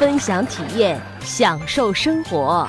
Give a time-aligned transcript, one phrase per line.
[0.00, 2.66] 分享体验，享受生活。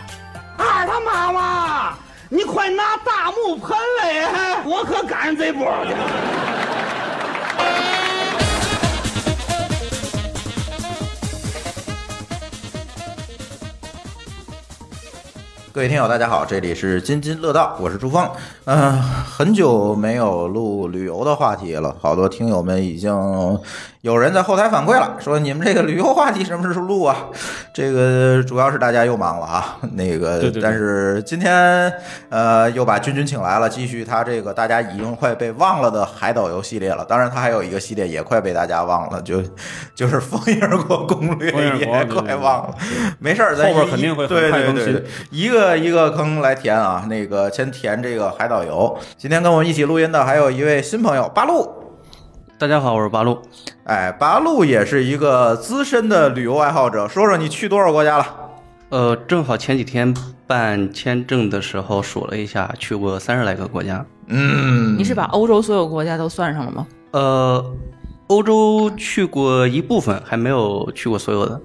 [0.58, 3.70] 二他妈妈，你快拿大木盆
[4.02, 5.96] 来，我可赶上这波了。
[15.74, 18.30] 各位听友，大家好，这里是津津乐道，我是朱峰。
[18.66, 23.10] 嗯、很久没有录旅游的话题了，好多听友们已经
[24.02, 27.28] 有人在后台反馈了，说你们这个旅游话题什么时候录啊？
[27.72, 31.94] 这个主要是大家又忙了啊，那个，对对对但是今天
[32.30, 37.06] 呃又把君君请来了，继续他这个大家已经快被忘了的海岛游系列了。
[37.06, 39.40] 当然，他还有一个系列也快被大家忘了，就
[39.94, 42.76] 就是《风影国攻略也快忘了。
[43.20, 47.06] 没事儿，咱后边一肯定会对对对，一个一个坑来填啊。
[47.08, 48.98] 那个先填这个海岛游。
[49.16, 51.81] 今天跟我们一起录音的还有一位新朋友八路。
[52.62, 53.42] 大家好，我是八路。
[53.86, 58.26] 哎，八路也是一个资深的旅游爱好者，说说你去多少国家了？
[58.90, 60.14] 呃，正好前几天
[60.46, 64.06] 办签证的时候数了一下，去过三十来个国家。
[64.28, 66.86] 嗯，你是把欧洲所有国家都算上了吗？
[67.14, 67.66] 呃，
[68.28, 71.60] 欧洲去过一部分，还没有去过所有的。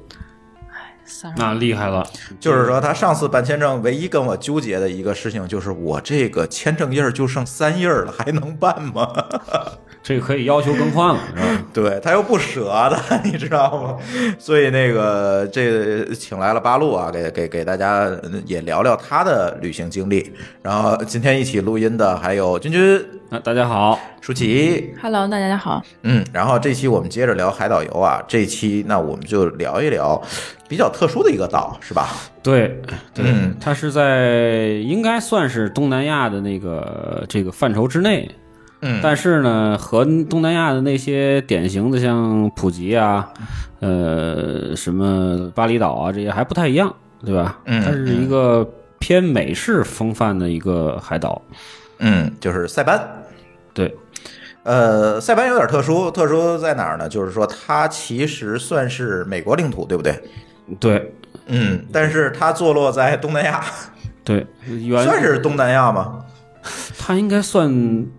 [1.05, 2.07] 三那厉害了，
[2.41, 9.13] 就是说，他上次办签证唯一跟我纠结的一个事情，就是我这个签证页儿就剩三页儿了，还能办吗？
[10.07, 11.65] 这个可以要求更换了， 是吧？
[11.75, 13.99] 对他又不舍得， 你知道吗？
[14.39, 20.33] 所以那个这请来了八路啊，给给给大家呃也聊聊他的旅行经历。
[20.63, 25.83] 然后今天一起录音的还有君君、那大家好，舒淇，Hello，大家好。
[26.03, 30.23] 嗯，然后这期我们接着聊海岛游啊，这期那我们就聊一聊
[30.69, 32.11] 比较特殊的一个岛，是吧？
[32.45, 32.81] 对
[33.13, 38.31] 对嗯，它是在应该算是东南亚的那个这个范畴之内，
[38.81, 43.29] 嗯但是呢，和东南亚的那些典型的像普吉啊，
[43.81, 46.95] 呃，什么巴厘岛啊这些还不太一样，
[47.25, 47.59] 对吧？
[47.65, 51.41] 嗯它是一个偏美式风范的一个海岛，
[51.99, 53.01] 嗯，就是塞班。
[53.73, 53.95] 对，
[54.63, 57.09] 呃，塞班有点特殊，特殊在哪儿呢？
[57.09, 60.19] 就是说它其实算是美国领土，对不对？
[60.81, 61.15] 对
[61.47, 63.65] 嗯，但是它坐落在东南亚，
[64.25, 66.25] 对，原算是东南亚吗？
[66.99, 67.69] 它应该算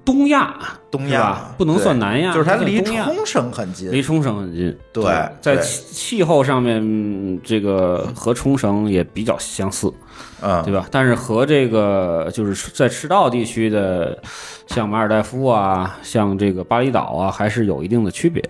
[0.06, 0.56] 东亚，
[0.90, 3.91] 东亚不能算南亚，就是它离冲绳很近。
[3.91, 4.75] 离冲绳很近。
[4.94, 5.03] 对
[5.41, 9.94] 在对气气候上面，嗯这个和冲绳也比较相似，
[10.41, 10.88] 嗯，对吧？
[10.91, 14.18] 但是和这个就是在赤道地区的，
[14.68, 18.44] 像马尔代夫啊，像这个巴厘岛啊，还是有一定的区别。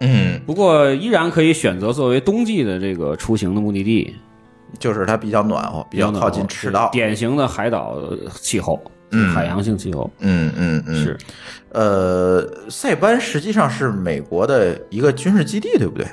[0.00, 4.14] 嗯，不过依然可以选择作为冬季的这个出行的目的地，
[4.78, 6.88] 就是它比较暖和，比较靠近赤道。
[6.92, 7.98] 典型的海岛
[8.40, 8.80] 气候，
[9.10, 9.30] 嗯。
[9.34, 10.10] 海洋性气候。
[10.20, 11.18] 嗯嗯嗯，是。
[11.70, 16.06] 呃，塞班实际上是美国的一个军事基地，对不对？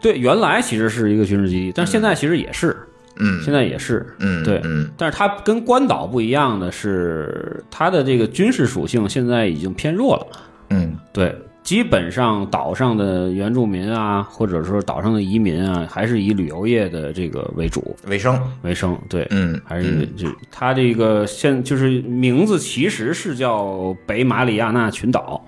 [0.00, 2.76] 对，原来其实是一个军事基地，但是现在其实也是，
[3.16, 4.90] 嗯，现在也是，嗯对，嗯。
[4.96, 10.26] 但是它跟关岛不一样的是，它的这个军事属性现在已经偏弱了。
[10.70, 10.96] 嗯。
[11.12, 18.40] 对，基本上岛上的原住民啊，或者说岛上的移民啊，还是以旅游业的这个为主为生。
[18.62, 18.98] 为生。
[19.08, 25.40] 对，嗯还是以这它这个现就是名字其实是叫北马里亚纳群岛，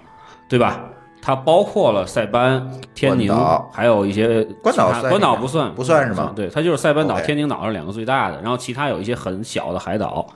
[0.48, 0.84] 对吧？
[1.26, 3.34] 它包括了塞班、天宁，
[3.72, 10.26] 还有一些关岛关岛不算，不算是吗对，它就是塞班岛、天宁岛是两个最大的，然后其他有一些很小的海岛，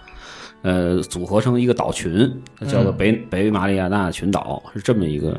[0.63, 5.39] 呃，组合成一个岛群，它叫做北、北马里亚纳群岛，是这么一个，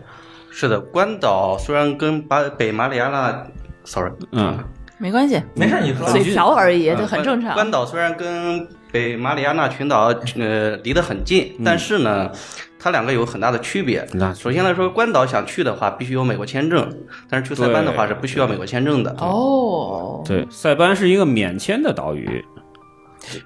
[0.51, 3.43] 是的，关岛虽然跟巴北马里亚纳
[3.85, 4.57] ，sorry，嗯，
[4.97, 6.09] 没关系，没事，你说。
[6.11, 7.53] 嘴瓢而已，呃这很正常。
[7.53, 12.31] 关岛虽然跟北马里亚纳群岛呃离得很近，但是呢，
[12.79, 14.05] 它两个有很大的区别。
[14.35, 16.83] 首先来说，关岛想去的话，必须有美国签证；
[17.29, 19.15] 但是去塞班的话是不需要美国签证的。
[19.19, 22.43] 哦，对，塞班是一个免签的岛屿，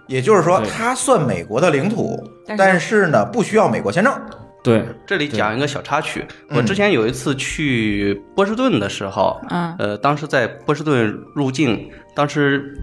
[0.07, 2.17] 也就是说，它算美国的领土，
[2.47, 4.13] 但是但是呢，不需要美国签证。
[4.63, 9.75] 对，这里讲一个小插曲，嗯我之前有一次去波士顿的时候，嗯。
[9.77, 12.79] 呃，当时在波士顿入境，当时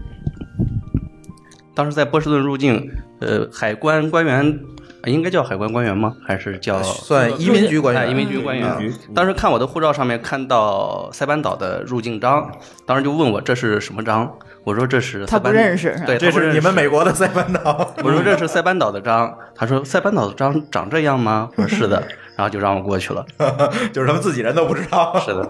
[1.73, 4.59] 当时在波士顿入境，呃，海关官员
[5.05, 6.15] 应该叫海关官员吗？
[6.25, 8.93] 还是叫算移民局官员，哎移民局官员嗯。
[9.15, 12.51] 当时看我的护照上面看到塞班岛的入境章，
[12.85, 14.31] 当时就问我这是什么章，
[14.63, 17.93] 我说这是他不塞班认识对，这是你们美国的塞班岛。
[18.03, 21.49] 我说这是塞班岛的章，他说塞班岛的章长这样吗？
[21.55, 22.01] 我说是的，
[22.37, 23.25] 然后就让我过去了。
[23.91, 25.19] 就是他们自己人都不知道。
[25.19, 25.49] 是的，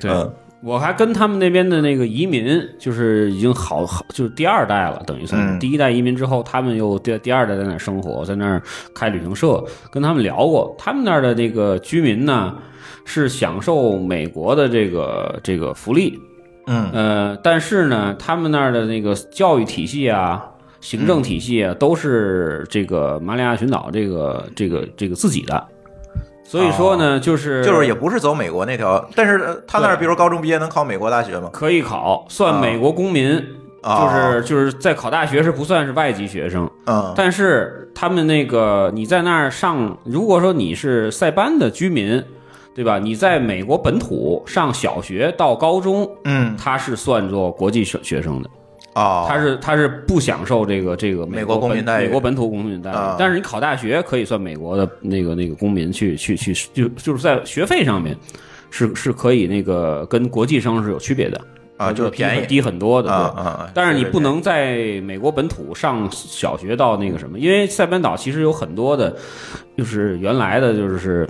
[0.00, 0.34] 对嗯，
[0.64, 8.62] 我还跟他们那边的那个移民，就是已经好好，就是第二代了，等于算第一代移民之后，他们又第第二代在那儿生活，在那儿
[8.94, 12.56] 开旅行社，跟他们聊过，他们那儿的这个居民呢
[13.04, 16.18] 是享受美国的这个这个福利，
[16.66, 16.88] 嗯。
[16.92, 20.42] 呃，但是呢，他们那儿的那个教育体系啊。
[20.80, 25.66] 行政体系啊，都是这个马里亚群岛这个这个这个自己的，
[26.44, 31.48] 所以说呢，就是就是也不是走美国那条，但是呃他那儿比如高中毕业能考美国大学吗？
[31.52, 33.42] 可以考，算美国公民，
[33.80, 33.98] 啊。
[33.98, 37.12] 就是就是在考大学是不算是外籍学生，嗯。
[37.16, 42.22] 但是他们那个你在那儿上，如果说你是塞班的居民，
[42.74, 42.98] 对吧？
[42.98, 46.56] 你在美国本土上小学到高中，嗯。
[46.56, 48.50] 他是算作国际学学生的，
[48.94, 52.06] 哦，他是他是不享受这个这个美国公民待遇。
[52.06, 52.94] 美国本土公民待遇。
[52.94, 58.16] 啊，但是你考大学可以算美国的那个那个公民去去去，就就是在学费上面
[58.70, 61.40] 是是可以那个跟国际生是有区别的。
[61.76, 62.46] 啊就是便宜。
[62.46, 63.16] 低很多的对。
[63.16, 69.12] 啊啊，但是你不能在美国本土上小学到那个什么，因为塞班岛其实有很多的，
[69.76, 71.28] 就是原来的就是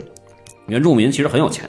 [0.67, 1.67] 原住民，其实很有钱，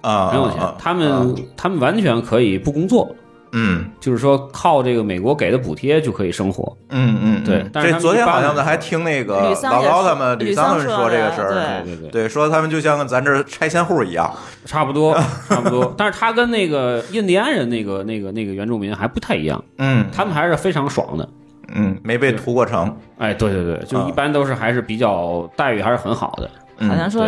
[0.00, 3.14] 啊，很有钱啊，他们他们完全可以不工作，
[3.52, 3.90] 嗯。
[4.00, 6.76] 就是说靠这个美国给的补贴就可以生活。
[6.90, 11.94] 嗯嗯，对嗯但是这昨天好像咱还听那个老高他们吕吕桑他们说这个事儿，对。
[11.94, 14.32] 对对对，说他们就像咱这儿拆迁户一样，
[14.64, 15.14] 差不多
[15.48, 15.92] 差不多。
[15.96, 20.06] 但是他跟那个印第安人那个那个那个原住民还不太一样，嗯。
[20.12, 21.28] 他们还是非常爽的。
[21.72, 26.50] 嗯，没被屠过城，哎，对对对，就啊一般都是还是比较待遇还是很好的。
[26.78, 26.88] 嗯。
[26.88, 27.24] 好像说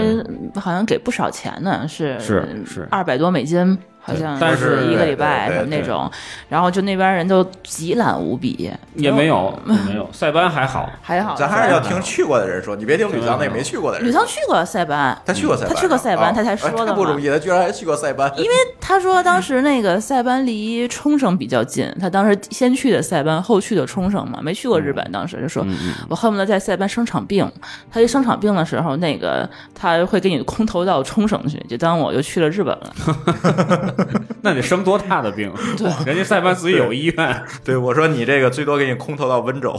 [0.61, 6.11] 好像给不少钱呢，是是是二百多美金，好像但是一个礼拜什么那种，
[6.49, 10.91] 然后就那边人都极懒无比，也没有，也没有，塞班还好。
[11.01, 11.35] 还好。
[11.37, 14.09] 咱还是要听去过的人说，你别听吕桑那没去过的人。
[14.09, 18.51] 吕桑去过塞班，他去过塞班，他去过塞班啊他才说的不容易，他居然还去过塞班，因为
[18.81, 25.65] 他说当时那个塞班离冲绳比较近，他当时先去的塞班，后去的冲绳嘛，没去过日本，当时就说。
[26.09, 27.51] 我恨不得在塞班生场病，
[27.91, 33.92] 他一生场病的时候，那个他会给你空投到冲绳去，就当我就去了日本了。
[34.43, 35.53] 那得生多大的病？
[35.77, 37.43] 对，人家塞班自己有医院。
[37.65, 39.79] 对，我说你这个最多给你空投到温州。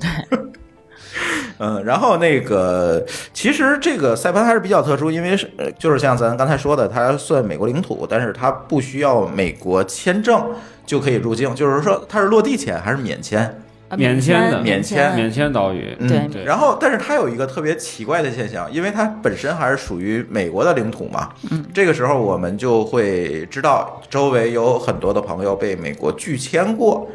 [0.00, 0.38] 对
[1.62, 3.04] 嗯，然后那个，
[3.34, 10.42] 其实这个塞班还是比较特殊，因为是呃就是像咱刚才说的，它算美国领土，但是它不需要美国签证
[10.86, 13.62] 就可以入境，就是说它是落地签还是免签？
[13.90, 21.28] 啊免签的免签免签岛屿，嗯对对然后，但是它有一个特别奇怪的现象，因为它本身还是属于美国的领土嘛。
[21.50, 27.10] 嗯，这个时候我们就会知道，周围有很多的朋友被美国拒签过，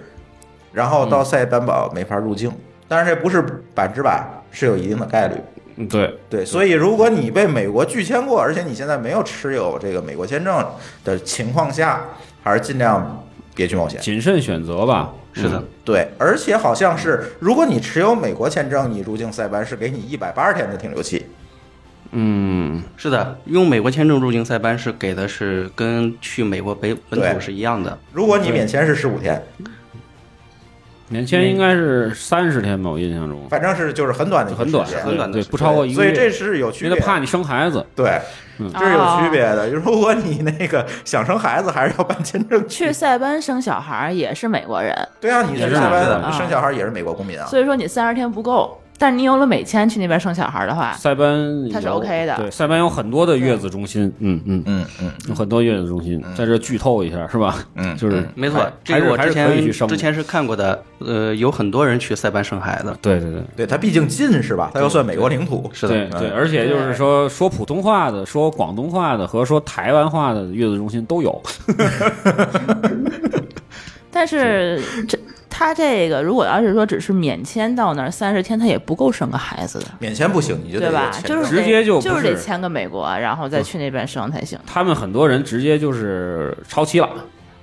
[0.73, 2.51] 然后到塞班岛没法入境。
[2.87, 3.41] 但是，这不是
[3.73, 5.35] 百分之百，是有一定的概率。
[5.77, 10.65] 嗯对，对，所以如果你被美国拒签过，而且你现在没有持有这个美国签证
[11.03, 12.01] 的情况下，
[12.43, 13.25] 还是尽量
[13.55, 13.99] 别去冒险。
[14.01, 15.11] 谨慎选择吧。
[15.33, 21.25] 是的嗯，对，而且好像是，如果你持有美国签证，你入境塞班是给你一百八十天的停留期。
[22.11, 27.97] 嗯，是的，用美国签证入境塞班是给的是跟去美国本本土是一样的。
[28.13, 29.43] 如果你免签是十五天，
[31.07, 36.13] 免签应该是三十天吧，我印象中反正是就是很短的一个很短，时间对，很短的时间不超过一个月。
[36.13, 36.95] 所以这是有区别的。
[36.95, 37.85] 因为他怕你生孩子。
[37.95, 38.19] 对，
[38.57, 39.69] 嗯这是有区别的。
[39.69, 47.45] 如果你那个想生孩子，还是要办签证去塞班生小孩儿也是美国人，对啊，你也是是塞班生小孩也是美国公民啊。
[47.45, 57.55] 所以说你三十天不够，但是你有了美签去那边生小孩的话，塞班它是 OK 的对，塞班有很多的月子中心，嗯嗯，嗯嗯有很多月子中心，在这剧透一下是吧？
[57.75, 60.81] 嗯，就是嗯没错还，这个我之前之前是看过的。
[60.99, 62.95] 呃，有很多人去塞班生孩子。
[63.01, 63.43] 对对对。
[63.57, 64.71] 对它毕竟近是吧？
[64.73, 65.69] 它又算美国领土。
[65.73, 71.39] 是的，对对，而且就是说说普通话的、说广东话的和说台湾话的月子中心都有。
[74.09, 75.19] 但是这
[75.57, 81.05] 他这个如果要是说只是免签到那儿三十天，他也不够生个孩子的，免签不行，你就得对吧？
[81.05, 84.59] 有签证就是直接就就是得签个美国，然后再去那边生才行。
[84.67, 87.09] 他们很多人直接就是超期了，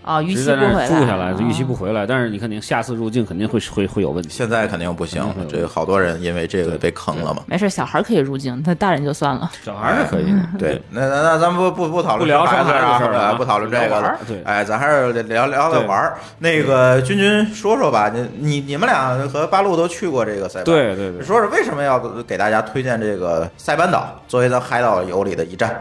[0.02, 2.06] 啊，逾期不回来，住下来，就逾期啊不回来。
[2.06, 4.30] 但是你肯定下次入境肯定会会会有问题。
[4.30, 7.42] 现在肯定不行嗯，这个好多人因为这个被坑了嘛。
[7.47, 9.50] 没事，小孩可以入境，那大人就算了。
[9.62, 14.18] 小孩是可以，对，那那那咱不不不讨论不聊生孩子生孩子的事儿了不讨论这个了。
[14.26, 16.18] 对哎，咱还是聊聊聊玩儿。
[16.38, 25.80] 那个君君说说吧，你你你们俩和八路都去过这个塞班，对对对说说为什么要给大家推荐这个塞班岛作为咱海岛游里的一站？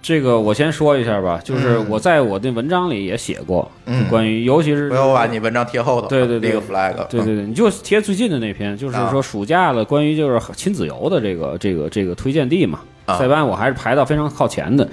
[0.00, 6.94] 这个我先说一下吧，就是嗯我在我的文章里也写过，嗯关于尤其是不要把你文章贴后头，对对对立个 flag。
[7.08, 12.80] 对对对，你就贴最近的那篇，就是啊说暑假了，关于就是亲子游的这个这个这个推荐地嘛。
[13.06, 14.86] 啊塞班我还是排到非常靠前的，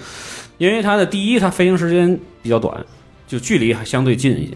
[0.58, 2.74] 因为它的第一，它飞行时间比较短，
[3.28, 4.54] 就距离还相对近一些，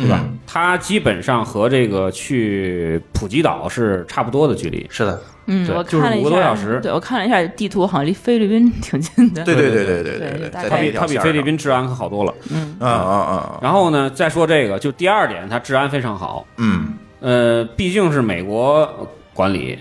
[0.00, 0.20] 对吧？
[0.24, 4.84] 嗯它基本上和这个去普吉岛是差不多的距离。
[4.90, 9.44] 是的，嗯，就是五个多小时对我看了一下地图，好像离菲律宾 挺近的。
[9.44, 12.34] 对对对对对对对，大概在这条它比菲律宾治安可好多了。
[12.50, 16.44] 嗯，啊啊啊，然后呢，再说这个，就第二点，它治安非常好。
[16.56, 19.78] 嗯，呃，毕竟是美国管理，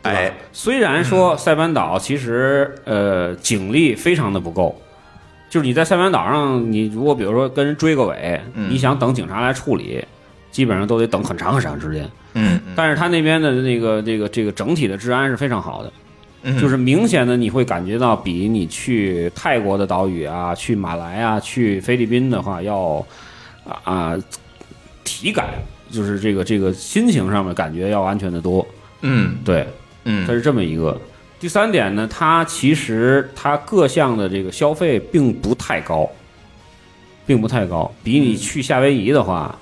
[0.00, 4.80] 哎，虽然说塞班岛其实呃警力非常的不够，
[5.56, 10.04] 就是你在塞班岛上，你如果比如说跟人追个尾，嗯你想等警察来处理，
[10.50, 12.04] 基本上都得等很长很长时间。
[12.34, 15.90] 嗯嗯但是他那边的那个这个这个整体的治安是非常好的，
[16.42, 23.02] 嗯，就是明显的你会感觉到比你去泰国的岛屿啊、去马来啊、去菲律宾的话要
[23.64, 24.18] 啊啊
[25.04, 25.46] 体感，
[25.90, 28.66] 就是这个这个心情上面感觉要安全的多。
[29.00, 29.68] 嗯对，它
[30.04, 31.00] 嗯是这么一个。
[31.46, 36.10] 第三点呢，它其实它各项的这个消费并不太高，
[37.24, 39.56] 并不太高，比你去夏威夷的话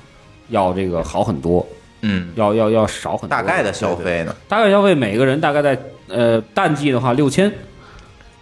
[0.49, 1.67] 要这个好很多，
[2.01, 3.37] 嗯，要要要少很多。
[3.37, 4.35] 大概的消费呢？
[4.49, 7.53] 大概消费每个人大概在呃淡季的话六千，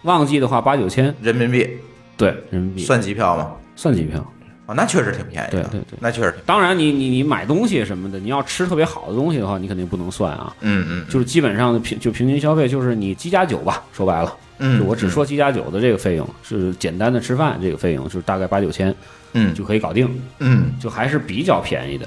[0.03, 1.69] 旺季的话八九千，人民币
[2.17, 3.51] 对人民币算机票吗？
[3.75, 4.25] 算机票。
[4.73, 5.63] 哦，那确实挺便宜的。
[5.63, 6.41] 对对对那确实挺。
[6.47, 10.55] 当然你，你你买东西什么的，你要吃特别好的东西的话，你肯定不能算啊。
[10.61, 14.35] 嗯嗯，就是基本上的平就平均消费就是你机加酒吧，说白了。
[14.59, 18.95] 嗯，就我只说机加酒的这个费用是简单的吃饭这个费用，就是大概八九千
[19.35, 22.07] 嗯就可以搞定，嗯就还是比较便宜的。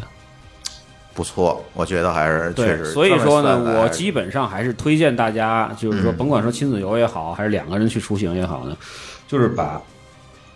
[1.14, 2.86] 不错，我觉得还是确，实。
[2.86, 8.76] 所以说呢，我基本上还是推荐大家，就是说，嗯甭管说亲子游也好，还是两个人去出行也好呢，
[9.28, 9.82] 就是把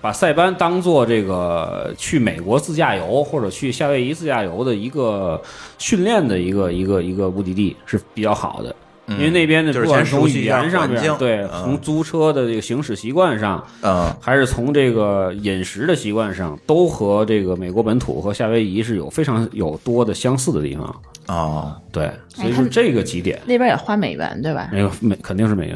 [0.01, 5.41] 把塞班当做这个去美国自驾游或者去夏威夷自驾游的一个
[5.77, 8.75] 训练的一个一个一个目的地是比较好的。
[9.11, 20.95] 因为那边的不管从先熟悉一下语言上面，对，嗯从租车的这个行驶习惯上，嗯还是从这个饮食的习惯上，都和这个美国本土和夏威夷是有非常有多的相似的地方。
[21.29, 24.67] 哦，对，所以说这个几点，那边也花美元对吧？
[24.73, 25.75] 没有美肯定是美元。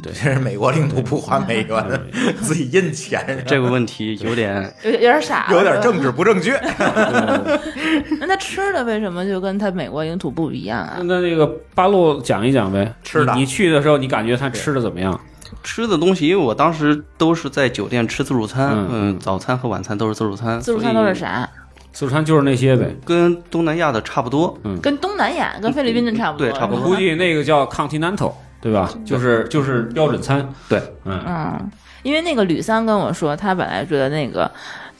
[0.00, 2.00] 对这是美国领土不花美元，
[2.40, 6.52] 自己印钱，这个问题有点有有点傻，有点政治不正确。
[8.20, 10.98] 那他吃的为什么就跟他美国领土不一样啊？
[11.04, 15.18] 那那个八路讲一讲呗，吃的你你去的时候，你感觉他吃的怎么样？
[15.62, 21.48] 吃的东西，因为我当时都是在酒店吃自助餐，嗯嗯，早餐和晚餐都是自助餐，自助餐都是啥？
[21.92, 22.86] 自助餐就是那些呗。
[23.04, 24.58] 跟东南亚的差不多。
[24.64, 26.46] 嗯跟东南亚、跟菲律宾的差不多。
[26.46, 28.90] 对差不多我估计那个叫 Continental，对吧？
[29.04, 30.48] 就是就是标准餐。
[30.68, 31.70] 对，嗯，嗯，
[32.02, 34.50] 因为那个吕桑跟我说，他本来觉得那个。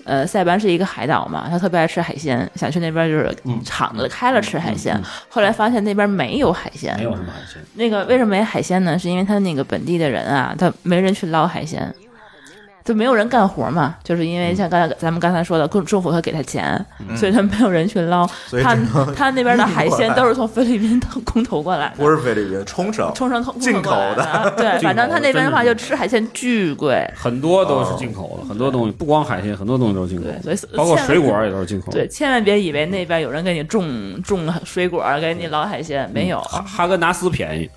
[0.05, 3.33] 呃，塞班是一个海岛嘛，他特别爱吃海鲜，想去那边就是
[3.65, 5.01] 厂子开了吃海鲜。
[5.29, 7.63] 后来发现那边没有海鲜，没有什么海鲜。
[7.75, 8.99] 那个为什么没海鲜呢？
[8.99, 11.95] 是因为他那个本地的人啊，他没人去捞海鲜，
[12.85, 13.95] 就没有人干活嘛。
[14.03, 16.85] 就是因为像刚才咱们刚才说的，政政府会给他钱，
[17.17, 18.29] 所以他没有人去捞。
[18.63, 18.77] 他
[19.15, 21.95] 他那边的海鲜都是从菲律宾空投过来的。
[21.97, 31.93] 不是菲律宾，冲绳冲绳空进口的的，对，反正他那边的话就吃海鲜巨贵，很多都是进口的，很多东西不光海鲜，很多东西都是进口对，的，所以包括水果也都是进口的。
[31.93, 36.41] 对，千万别以为那边有人给你种种水果，给你捞海鲜，没有。
[36.41, 37.71] 哈哈根达斯便宜，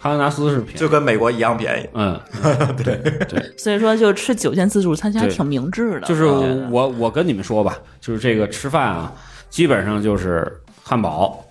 [0.00, 0.78] 哈根达斯是便宜。
[0.78, 1.88] 就跟美国一样便宜。
[1.92, 2.18] 嗯，
[2.82, 2.96] 对
[3.28, 6.06] 对所以说，就吃酒店自助餐其实还挺明智的。
[6.06, 9.12] 就是我我我跟你们说吧，就是这个吃饭啊，
[9.50, 11.44] 基本上就是汉堡、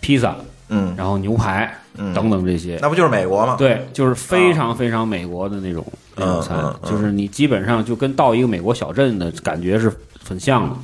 [0.00, 0.36] 披萨，
[0.68, 2.78] 嗯，然后牛排嗯等等这些。
[2.80, 3.56] 那不就是美国吗？
[3.58, 9.92] 对，就是非常非常美国的那种那种餐嗯，嗯就是你基本上就跟到一个美国小镇的感觉是
[10.24, 10.76] 很像的，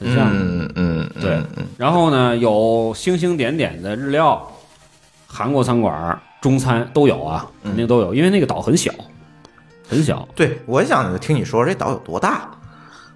[0.00, 0.32] 很像的。
[0.40, 4.50] 嗯嗯，嗯对嗯然后呢，有星星点点的日料、
[5.26, 8.92] 韩国餐馆、中餐都有啊，嗯肯定都有，因为那个岛很小，
[9.88, 10.28] 很小。
[10.34, 12.50] 对，我想听你说这岛有多大？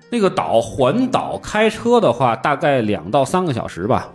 [0.08, 4.08] 那个岛环岛开车的话，大概两到三个小时吧。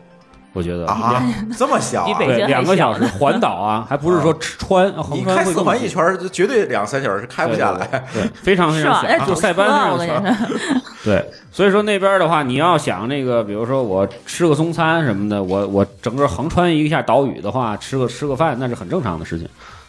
[0.54, 1.24] 我觉得啊，
[1.58, 2.06] 这么小
[2.48, 7.88] 两个小时环岛啊，还不是说穿横你开四环一圈绝对两三小时是开不下来。
[8.14, 8.84] 对，对非常非？
[8.84, 10.22] 常小，就塞班车啊我非常小。
[10.22, 19.48] 跟你说， 对，所以说那边的话，你要想那个，比如说我吃个中餐什么的，我我整个横穿一下岛屿的话，吃个吃个饭，那是很正常的事情。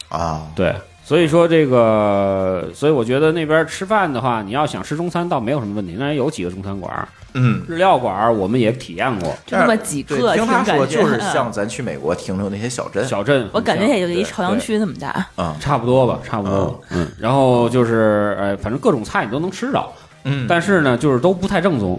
[0.09, 0.73] 啊，对，
[1.05, 10.87] 所以说这个，所以我觉得那边吃饭的话，你要想吃中餐倒没有什么问题，那儿有几个中餐馆儿，嗯，日料馆儿我们也体验过，就那么几个，听他说，感觉。
[10.87, 15.27] 就是嗯像咱去美国停留那些小镇， 小镇，我感觉也就一朝阳区那么大。
[15.35, 19.85] 啊，差不多吧，差不多，嗯，然后就是，呃，反正各种菜你都能吃着，
[20.25, 21.99] 嗯，但是呢，就是都不太正宗，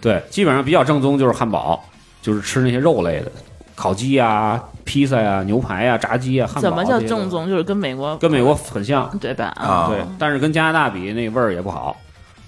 [0.00, 1.82] 对，基本上比较正宗就是汉堡，
[2.20, 3.32] 就是吃那些肉类的，
[3.74, 6.60] 烤鸡呀、披萨呀、牛排呀、炸鸡呀、汉堡。
[6.62, 7.28] 怎么叫正？
[7.28, 7.46] 宗？
[7.46, 9.52] 就是跟美国跟美国很像，对吧？
[9.56, 11.94] 啊对，但是跟加拿大比，那味儿也不好，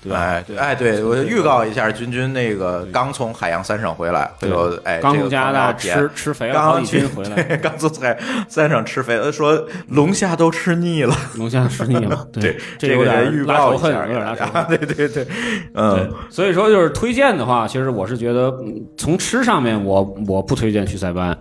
[0.03, 0.19] 对吧？
[0.19, 6.83] 哎，对，哎，对我预告一下，君君那个刚从海洋三省回来，回头哎，刚从加拿大吃吃肥了刚
[7.15, 8.19] 回来， 刚从海
[8.49, 11.15] 三省吃肥了，说龙虾都吃腻了。
[11.37, 14.63] 龙虾吃腻了， 对，这有点个人预拉仇恨，告一下有点拉仇恨。
[14.63, 15.27] 啊对对对，
[15.75, 21.37] 嗯，，所以说就是推荐的话，其实我是觉得嗯从吃上面我，我不推荐去塞班。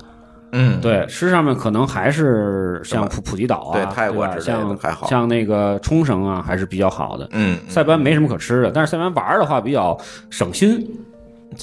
[0.51, 4.36] 嗯，对，吃上面可能还是像普普吉岛啊，对泰国吧？
[4.36, 5.08] 之类的像还好。
[5.08, 7.27] 像那个冲绳啊，还是比较好的。
[7.32, 9.98] 嗯，塞班没什么可吃的，但是塞班玩儿的话比较
[10.29, 10.72] 省心，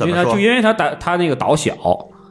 [0.01, 0.39] 因为它就？
[0.39, 1.75] 因为它岛它那个岛小，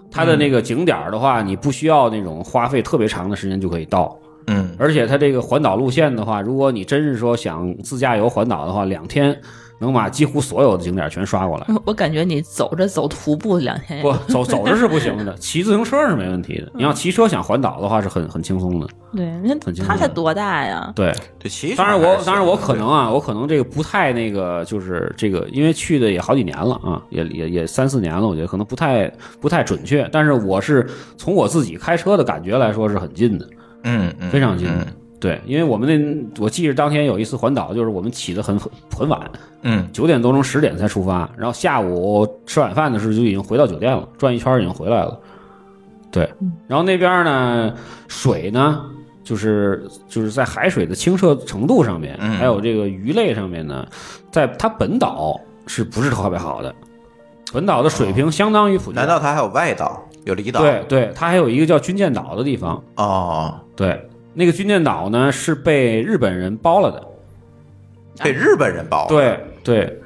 [0.09, 4.17] 它的那个景点儿的话，你不需要那种花费特别长的时间就可以到。
[4.47, 4.73] 嗯。
[4.77, 9.37] 而且它这个环岛路线的话，如果你真是说想自驾游环岛的话，两天
[9.79, 11.67] 能把几乎所有的景点全刷过来。
[11.85, 16.71] 我感觉你走着走徒步两天，不走走着是不行的， 骑自行车是没问题的。
[16.75, 18.87] 你要骑车想环岛的话是很很轻松的。
[19.13, 20.91] 对，那很轻松他才多大呀？
[20.95, 30.07] 对，对，其实当然我当然我可能啊，我可能这个不太那个，就是这个，因为去的也好几年了啊，也也也三四年了，我觉得可能不太不太准确。
[30.11, 30.85] 但是我是
[31.17, 33.47] 从我自己开车的感觉来说是很近的，
[33.83, 34.73] 嗯嗯非常近的。
[34.79, 34.87] 嗯
[35.19, 39.19] 对，因为我们那我记着当天有一次环岛，就是我们起得很很很晚，
[39.61, 45.19] 嗯九点多钟十点才出发，然后下午吃晚饭的时候就已经回到酒店了，转一圈已经回来了。
[46.11, 46.29] 对，
[46.67, 47.73] 然后那边呢，
[48.07, 48.85] 水呢，
[49.23, 53.87] 就是就是在海水的清澈程度上面，嗯还有这个鱼类上面呢，
[54.31, 56.73] 在它本岛是不是特别好的？
[57.53, 60.61] 本岛的水平相当于普难道它还有外岛有离岛？
[60.61, 67.01] 对对，它还有一个叫军舰岛的地方，哦，对，那个军舰岛呢是被日本人包了的，
[68.23, 69.07] 被日本人包了。
[69.07, 70.01] 对对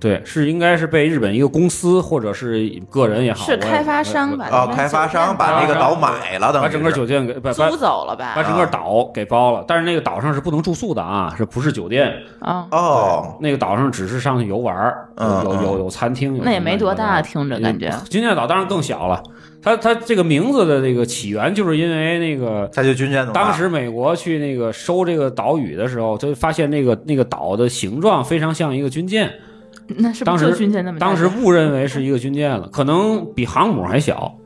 [0.00, 8.32] 对，是应该是被日本一个公司或者是个人也好，是开发商把哦，开发商把那个岛买了，等把整个酒店给租走了吧？
[8.36, 12.14] 把整个岛给包了，但是那个岛上是不能住宿的啊，是不是酒店？
[12.38, 17.92] 啊，哦，那个岛上只是上去游玩，有有有餐厅，有那也没多大，听着感觉。
[18.08, 19.20] 军舰岛当然更小了，
[19.60, 29.32] 它它这个名字的这个起源就是因为那个他就军舰当时美国去那个收这个岛屿的时候，就发现那个那个岛的形状非常像一个军舰，
[29.88, 30.98] 那是当时军舰那么？
[30.98, 34.38] 当时误认为是一个军舰了，可能比航母还小，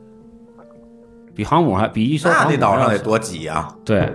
[1.35, 4.11] 比航母还比一艘那航母那岛上得多挤啊，对，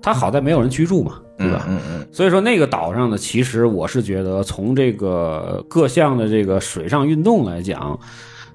[0.00, 1.66] 它好在没有人居住嘛，对吧？
[1.68, 7.98] 嗯嗯所以说那个岛上呢，其实我是觉得从这个各项的这个水上运动来讲，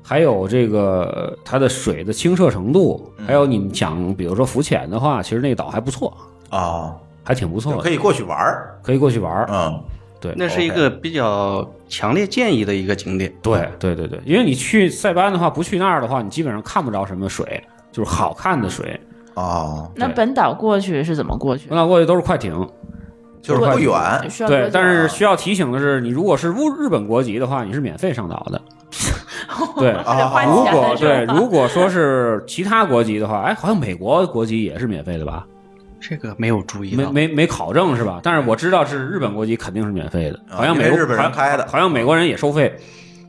[0.07, 6.15] 还有这个它的水的清澈程度，嗯还有你们想比如说浮潜的话，其实那个岛还不错，
[6.51, 8.79] 嗯，哦，还挺不错的，可以过去玩儿。
[8.83, 9.47] 可以过去玩儿。
[9.49, 9.81] 嗯，
[10.21, 13.33] 对，那是一个比较强烈建议的一个景点。
[13.41, 18.99] 对对对对，因为你去塞班的话，不去那儿的话，你基本上看不着什么水，就是好看的水。
[19.33, 21.75] 哦，那本岛过去是怎么过去本？
[21.75, 22.53] 岛过去都是快艇，
[23.41, 23.99] 就是不远。
[24.47, 28.61] 对但是需要提醒的是，你如果是日日本国籍的话，你是免费上岛的。
[29.77, 29.91] 对，
[30.45, 35.45] 如果对，如果说是其他国籍的话，哎，好像美国国籍也是免费的吧？
[35.99, 38.19] 这个没有注意没，没没考证是吧？
[38.21, 42.75] 但是我知道是日本国籍肯定是免费的，好像美国日本人开的哦好像美国人也收费，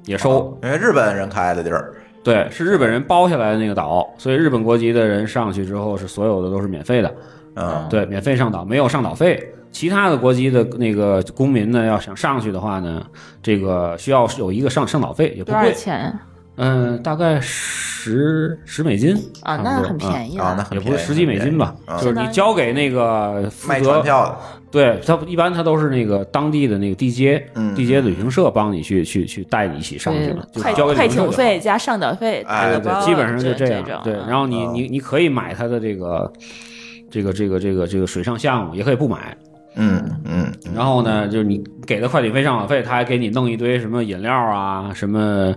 [0.04, 0.58] 也收。
[0.62, 1.94] 因为日本人开的地儿。
[2.22, 7.14] 对，是日本人包下来的那个岛，所以日本国籍的人上去之后是所有的都是免费的，
[7.54, 9.40] 嗯，对，免费上岛，没有上岛费。
[9.76, 13.04] 其他的国籍的那个公民呢，要想上去的话呢，
[13.42, 16.18] 这个需要有一个上上岛费，也不多少贵，钱
[16.54, 19.58] 嗯，大概十十美金啊？
[19.58, 20.64] 差不多那很便宜啊，那。
[20.64, 24.38] 很便宜也不是十几美金吧，就是你交给那个负卖责船票的。
[24.70, 34.00] 对他一般他都是那个当地的那个地接，嗯地接旅行社帮你去去去带你一起上去了，就交给旅行费加上岛费，哎对对，基本上就这样。
[34.02, 36.32] 对，然后你哦你你可以买他的这个
[37.10, 39.36] 这个这个这个这个水上项目，也可以不买。
[39.76, 45.54] 嗯嗯，然后呢，就是你给的快递费、上网费，他还给你弄一堆什么饮料啊，什么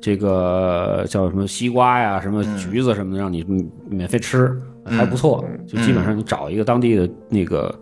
[0.00, 5.44] 这个叫什么西瓜呀、什么橘子什么的，让你嗯免费吃，还不错。
[5.66, 7.74] 就基本上你找一个当地的那个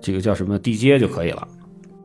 [0.00, 1.46] 这个叫什么地接就可以了。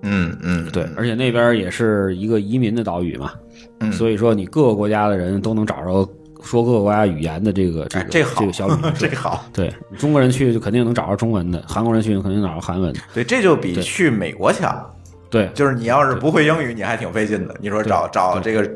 [0.03, 3.31] 嗯嗯，对，而且那边也是一个移民的岛屿嘛，
[3.79, 6.07] 嗯所以说你各个国家的人都能找着
[6.43, 9.07] 说各个国家语言的这个这个哎这好这个小旅行社。
[9.07, 12.99] 这好，对，中国人去就肯定能找着中文的，韩国人去肯定找着韩文的。
[13.13, 14.93] 对，这就比去美国强。
[15.29, 17.55] 对，就是你要是不会英语，你还挺费劲的。
[17.59, 18.69] 你说找找这个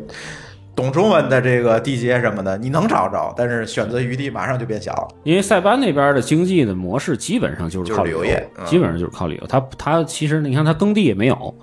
[0.76, 5.08] 懂中文的这个地接什么的，你能找着，但是选择余地马上就变小了。
[5.24, 9.48] 因为塞班那边的经济的模式基本上就是靠就是旅游业嗯基本上就是靠旅游。
[9.48, 11.56] 它它其实你看它耕地也没有，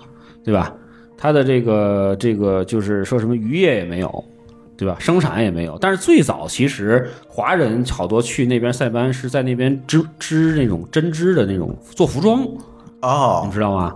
[0.43, 0.73] 对吧？
[1.21, 4.23] 它的这个这个就是说什么渔业也没有，
[4.79, 4.95] 对吧？
[4.97, 5.77] 生产也没有。
[5.77, 12.57] 但是最早其实华人好多去那边塞班是在那边织织那种针织的那种做服装，你
[13.01, 13.93] 哦你，知道吗？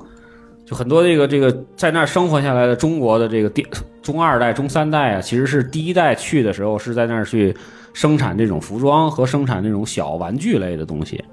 [0.65, 3.65] 就很多这个这个在那儿生活下来的中国的这个第
[4.01, 7.55] 中二代、中三代啊，其实是第一代去的时候是在那儿去
[7.93, 11.23] 生产这种服装和生产这种小玩具类的东西，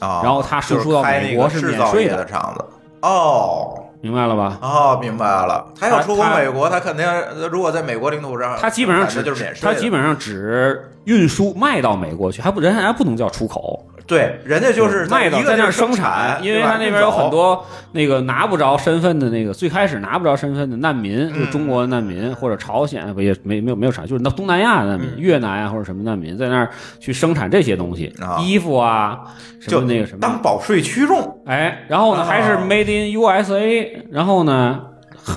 [0.00, 2.64] 啊，然后他输出到美国是免税的的厂子。
[3.02, 4.58] 哦明白了吧？
[4.62, 5.72] 哦，明白了。
[5.78, 7.06] 他要出口美国，他肯定
[7.50, 9.78] 如果在美国领土上，他基本上只那就是免税他。
[9.78, 26.68] 基本上只运输卖到美国去，还不人还不能叫出口，对，人家就是卖到在那儿生产，因为他那边有很多那个拿不着身份的那个，最开始拿不着身份的难民，嗯就是中国难民或者朝鲜不也没没有没有啥，就是那东南亚难民、越南啊或者什么难民，在那儿
[26.98, 29.20] 去生产这些东西，啊衣服啊
[29.60, 31.40] 什就么那个什么，当保税区用。
[31.46, 34.80] 哎，然后呢啊还是 Made in USA，然后呢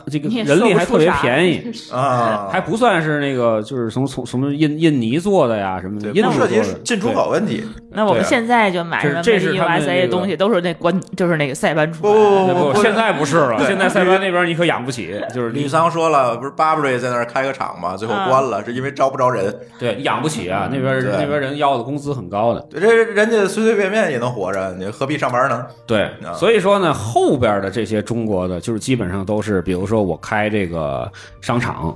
[0.09, 1.71] 这个人力还特别便宜。
[1.91, 7.63] 啊，还不算是那个，就是从从什么印印尼做的呀，什么的，印度涉及的进出口问题。
[7.93, 12.13] 那我们现在就买什么这这是 USA 的东西，都是那关，就是那个塞班出不。
[12.13, 19.55] 不不不，不，现在不是了，现在塞班那边你可养不起，就是吕你桑说了，不是 Burberry 在那儿开个厂嘛，最后啊关了，是因为招不着人。
[19.77, 25.65] 对养不起啊，那边对那边人要的工资很高的，对，这人家随随便便也能活着，你何必上班呢？
[25.85, 31.95] 对啊，所以说呢，后边的这些中国的，就是基本上都是，比如说我开这个商场。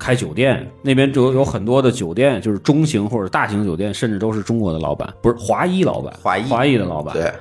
[0.00, 6.42] 开酒店那边就有很多的酒店，就是中型或者大型酒店，甚至都是中国的老板，不是华裔老板，华裔。
[6.48, 7.32] 华裔的老板，对，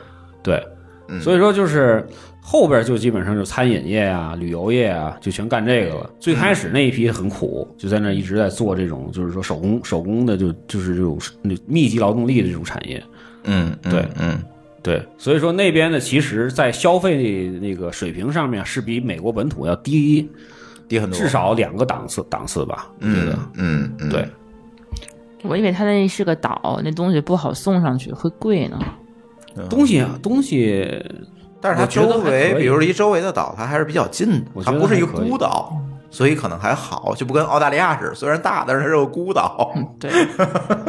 [0.44, 0.64] 对，
[1.08, 1.20] 嗯。
[1.22, 2.06] 所以说就是
[2.42, 6.10] 后边就基本上就餐饮业啊、旅游业啊，就全干这个了。
[6.20, 11.18] 最开始那一批很苦，就在那一直在做这种，就是说手工手工的就，就是这种
[11.66, 13.02] 密集劳动力的这种产业。
[13.46, 14.06] 嗯，嗯对。
[14.20, 14.38] 嗯，
[14.82, 20.30] 对，所以说那边呢，其实在消费那个水平上面是比美国本土要低
[20.90, 23.40] 低很多，至少两个档次档次吧，我觉嗯得。
[23.54, 24.28] 嗯嗯，对，
[25.44, 28.78] 我以为它那是个岛，那东西不好送上去，会贵呢。
[29.70, 31.04] 东西啊，东西，
[31.60, 35.76] 但是它周围，比如离周围的岛，它还是比较近的，它不是一个孤岛，
[36.10, 39.74] 所以可能还好，就不跟澳大利亚似的，虽然大，但是它是个孤岛。
[40.00, 40.10] 对，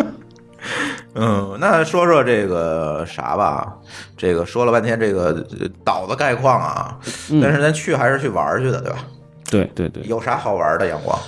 [1.15, 3.77] 嗯，那说说这个啥吧，
[4.17, 6.97] 这个说了半天这个呃岛的概况啊，
[7.31, 8.99] 嗯但是咱去还是去玩去的，对吧？
[9.51, 10.87] 对对对，有啥好玩的？
[10.87, 11.19] 阳光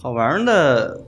[0.00, 1.00] 好玩的，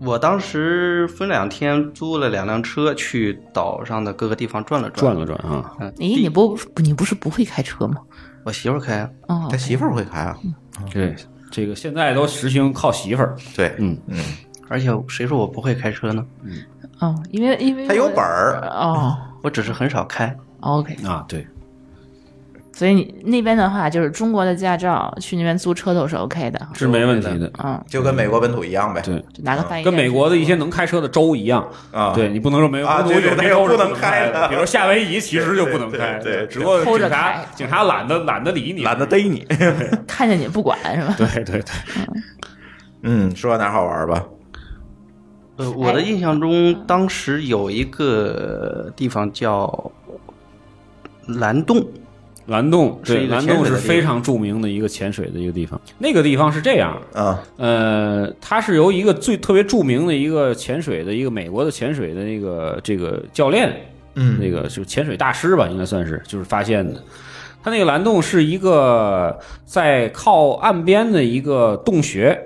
[0.00, 7.98] 我当时分两天租了两辆车去岛上的各个地方转了转转了转啊，嗯，咦，你不你不是不会开车吗？
[8.44, 10.36] 我媳妇儿开，哦他，媳妇儿会开啊？
[10.90, 11.14] 对，
[11.50, 14.18] 这个现在都实行靠媳妇儿，对，嗯嗯，
[14.68, 16.24] 而且谁说我不会开车呢？
[16.42, 16.62] 嗯
[17.00, 20.34] 哦，因为因为他有本儿哦我只是很少开。
[20.60, 20.94] ，OK。
[21.06, 21.46] 啊，对，
[22.72, 26.68] 所以你那边的话，就是中国的驾照去那边租车都是 OK 的。
[26.72, 27.50] 是没问题的。
[27.62, 29.02] 嗯，就跟美国本土一样呗。
[29.02, 37.44] 对，就拿个翻译跟美国的一些能开车的州一样，啊，对你不能说没有啊不能对对对有些州是不能开比如夏威夷其实就不能开，对只不过偷着警察开。
[37.54, 39.46] 警察懒得懒得理你，懒得逮你。
[40.06, 41.14] 看见你不管是吧？
[41.18, 41.62] 对对对，
[43.02, 44.24] 嗯，说哪好玩吧？
[45.56, 49.90] 呃，我的印象中，当时有一个地方叫
[51.26, 51.84] 蓝洞，
[52.50, 63.72] 蓝洞对是一个蓝洞是非常著名的一个潜水的一个地方，那个地方是这样，啊，呃，它是由一个最特别著名的一个潜水的一个美国的潜水的那个这个教练，
[64.16, 64.36] 嗯。
[64.40, 67.00] 那个就潜水大师吧，应该算是，就是发现的。
[67.62, 72.36] 它那个蓝洞是一个在靠岸边的一个洞穴，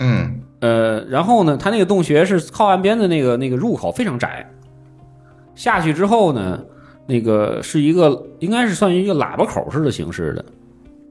[0.00, 0.40] 嗯。
[0.58, 4.50] 呃，然后呢，它那个洞穴是靠岸边的那个那个入口非常窄，
[5.54, 6.58] 下去之后呢，
[7.06, 10.44] 那个是一个应该是算一个喇叭口式的形式的，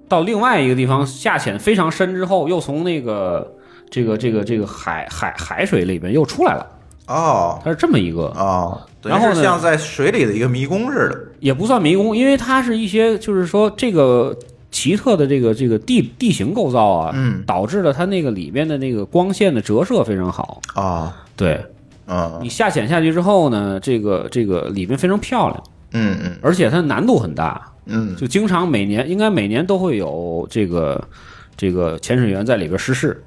[0.07, 3.55] 到另外一个地方下潜非常深之后，又从那个
[3.89, 6.67] 这个这个这个海海海水里边又出来了，
[7.07, 7.59] 哦。
[7.63, 11.19] 它是这么一个，哦，对然后像在水里的一个迷宫似的。
[11.39, 14.35] 也不算迷宫，因为它是一些就是说这个
[14.71, 17.43] 奇特的这个这个地地形构造啊，嗯。
[17.45, 20.61] 导致了它那个里边的那个光线的折射非常好。
[20.73, 21.63] 啊，对。
[22.07, 22.39] 嗯。
[22.41, 25.63] 你下潜下去之后呢，这个这个里边非常漂亮，
[25.95, 26.37] 嗯嗯。
[26.41, 28.15] 而且它难度很大，嗯。
[28.15, 31.01] 就经常每年应该每年都会有这个
[31.57, 33.23] 这个潜水员在里边失事。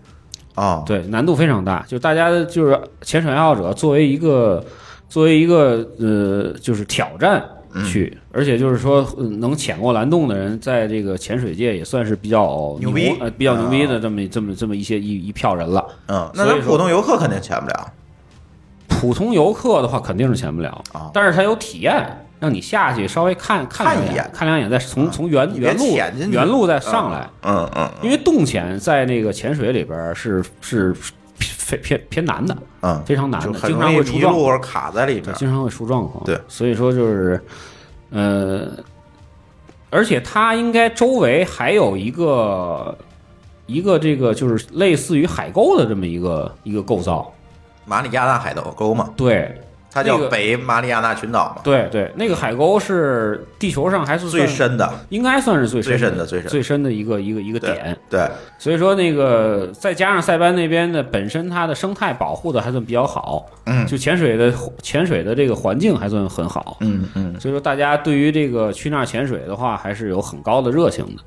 [0.54, 1.84] 啊，对，难度非常大。
[1.86, 4.64] 就大家就是潜水爱好者，作为一个
[5.08, 7.40] 作为一个呃，就是挑战
[7.86, 13.14] 去，而且就是说、呃能潜过蓝洞的人，在这个潜水界也算是比较牛逼。
[13.20, 15.86] 呃，比较牛逼的这么这么这么一些一一票人了。
[16.08, 17.92] 嗯，那普通游客肯定潜不了。
[18.88, 22.04] 普通游客的话肯定是潜不了，啊但是他有体验。
[22.40, 25.96] 让你下去稍微看看两眼看一眼，看两眼，再从从原原路
[26.30, 30.94] 原路再上来，嗯嗯因为洞潜在那个潜水里边是是
[31.68, 34.60] 偏偏偏难的，嗯，非常难的，经常会出状况。
[34.60, 35.34] 卡在里对，边。
[35.36, 36.24] 经常会出状况。
[36.24, 37.44] 对所以说就是，
[38.10, 38.68] 呃，
[39.90, 42.96] 而且它应该周围还有一个
[43.66, 47.32] 一个这个就是类似于海沟的这么一个一个构造。
[47.84, 54.88] 马里亚纳海沟沟嘛，对它叫北马里亚纳群岛嘛，对对，那个海沟是地球上还是最，深的。
[55.08, 57.98] 应该算是最最深的的最深最深的一个一个一个对点。
[58.10, 66.76] 对，所以说那个再加上塞班那边的本身它的生态保护的还算比较好，嗯就潜水的潜水的这个环境还算很好。
[66.80, 71.22] 嗯嗯所以说，大家对于这个去那儿潜水的话，还是有很高的热情的。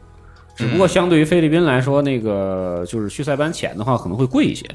[0.56, 4.66] 只不过相对于菲律宾来说，那个就是去塞班潜的话，可能会贵一些。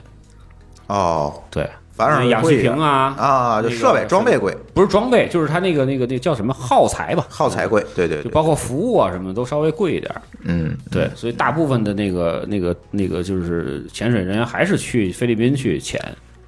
[0.88, 10.20] 哦，对，反而氧气瓶啊，啊，就设备装备贵，不是装备，就是它那个那个那个叫什么耗材吧，耗材贵，对对对，就包括服务啊什么都稍微贵一点儿。
[10.44, 15.98] 嗯对，所以大部分的那个那个那个就是潜水人员还是去菲律宾去潜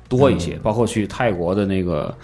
[0.06, 2.14] 多一些，包括去泰国的那个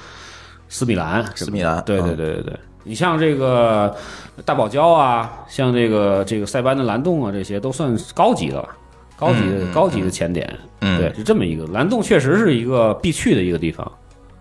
[0.68, 2.52] 斯米兰斯米兰对对嗯对对对。
[2.86, 3.96] 你像这个
[4.44, 8.68] 大堡礁啊，像这个这个塞班的蓝洞啊，这些都算高级的了，
[9.16, 10.48] 高级的、高级的潜点。
[10.80, 13.90] 嗯对，是这么一个蓝洞，确实是一个必去的一个地方。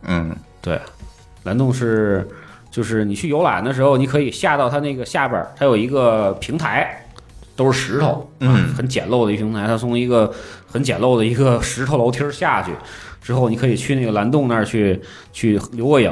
[0.03, 0.79] 嗯对，
[1.43, 2.27] 蓝洞是
[2.69, 7.05] 就是你去游览的时候，你可以下到它那个下边儿，它有一个平台，
[7.55, 10.33] 都是石头，嗯啊很简陋的一平台，它从一个
[10.67, 12.71] 很简陋的一个石头楼梯儿下去。
[13.21, 14.99] 之后，你可以去那个蓝洞那儿去
[15.31, 16.11] 去留个影，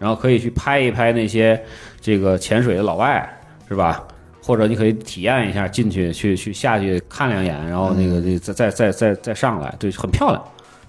[0.00, 1.62] 然后可以去拍一拍那些
[2.00, 4.07] 这个潜水的老外，是吧？
[4.48, 10.42] 或者你可以体验一下进去去去下去看两眼，然后那个那再再再再再上来，对，很漂亮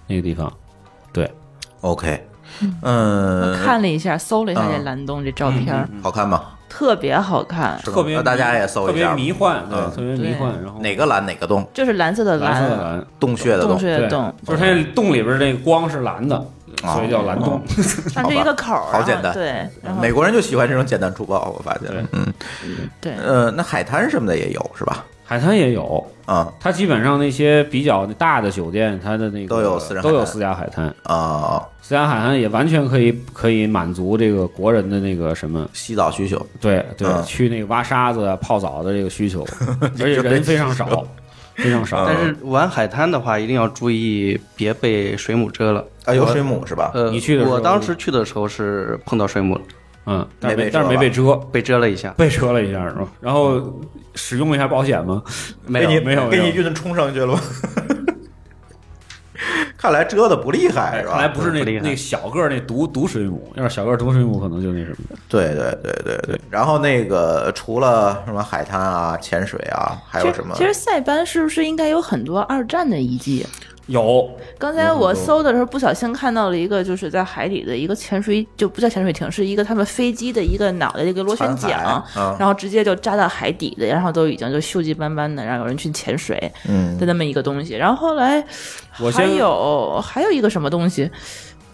[0.08, 0.50] 那个地方。
[1.12, 1.30] 对
[1.82, 2.26] ，OK，
[2.82, 6.42] 嗯，看了一下，搜了一下这嗯蓝洞这照片儿，好看吗？
[6.70, 9.10] 特别好看，特别大家也搜一下。
[9.10, 9.92] 特别，迷幻，对，嗯。
[9.92, 10.54] 特别迷幻。
[10.64, 10.80] 然后。
[10.80, 12.62] 哪个蓝哪个洞，就是蓝色的蓝。
[12.62, 16.48] 色的蓝，洞穴的洞，洞穴的洞，就是它那洞里边那个光是蓝的，哦
[16.82, 17.62] 所以叫蓝洞。
[18.10, 19.34] 上这一个口儿，好简单。
[19.34, 19.68] 对，
[20.02, 22.26] 美国人就喜欢这种简单粗暴，我发现对，嗯。
[23.02, 25.06] 对，呃，那海滩什么的也有是吧？
[25.24, 26.52] 海滩也有，啊。
[26.60, 37.24] 它基本上那些比较大的酒店，它的那个都有私人都有私家海滩，啊，私家海滩也完全可以可以满足这个国人的那个什么，洗澡需求，对对，嗯。
[37.26, 39.46] 去那个挖沙子、啊、泡澡的这个需求，
[40.00, 41.06] 而且人非常少，
[41.64, 42.06] 非常少。
[42.06, 45.86] 但是玩海滩的话，一定要注意别被水母蛰了。
[46.06, 46.92] 啊，有水母是吧？
[46.94, 49.62] 呃，你去的时候我当时去的时候是碰到水母了，
[50.08, 52.10] 嗯，但是没被但是没被蛰，被蛰了一下。
[52.18, 53.08] 被蛰了一下是吧？
[53.22, 53.82] 然后
[54.16, 55.22] 使用一下保险吗？
[55.68, 57.42] 没有给你没有给你运冲上去了吗？
[59.80, 61.14] 看来蛰的不厉害是吧？
[61.14, 65.18] 哎看来不是那不厉害那小个儿那毒毒水母，要是小个儿毒水母，可能就那什么。
[65.30, 66.42] 对对对对对。
[66.50, 70.54] 然后那个除了什么海滩啊、潜水啊，还有什么？
[70.58, 73.46] 其实塞班是不是应该有很多二战的遗迹？
[73.90, 82.36] 有，刚才我搜的时候不小心看到了一个，就是在海底的一个潜水，就不叫潜水艇，是一个他们飞机的一个脑袋的一个螺旋桨，嗯。
[82.38, 86.96] 然后直接就扎到海底的，然后都已经就锈迹斑斑的，然后有人去潜水嗯。
[87.00, 87.74] 的那么一个东西。
[87.74, 88.44] 然后后来
[89.00, 91.10] 我先还有还有一个什么东西，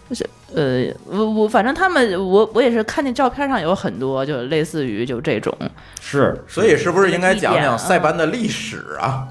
[0.08, 5.54] 就是呃，我我反正他们我我也是看见照片上有很多，就类似于就这种
[6.00, 6.42] 是。
[6.48, 9.28] 所以是不是应该讲讲塞班的历史啊？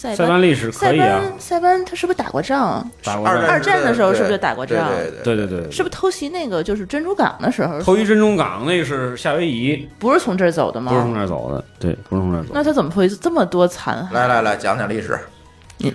[0.00, 2.90] 塞班塞班历史可塞以啊，班塞班他是不是打过仗？
[3.04, 7.78] 二打过仗二战的时候是不是对打过仗对对对对对，对是不是偷袭那个就是珍珠港的时候？
[7.82, 10.90] 偷袭珍珠港那个是夏威夷，不是从这儿走的吗？
[10.90, 12.48] 不是从这儿走的，对，不是从这儿走。
[12.54, 14.14] 那他怎么会这么多残骸？
[14.14, 15.18] 来来来，讲讲历史。
[15.76, 15.94] 你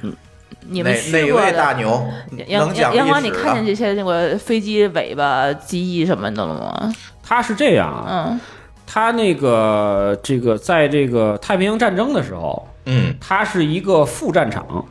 [0.67, 1.51] 你们哪哪位？
[1.53, 2.07] 大牛
[2.47, 3.31] 杨能讲杨阳光，你？
[3.31, 6.93] 看见这些那个飞机尾巴、机翼什么的了吗？
[7.23, 8.39] 他是这样啊，嗯，
[8.85, 13.13] 他那个这个在这个太平洋战争的时候，嗯。
[13.19, 14.85] 它是一个副战场，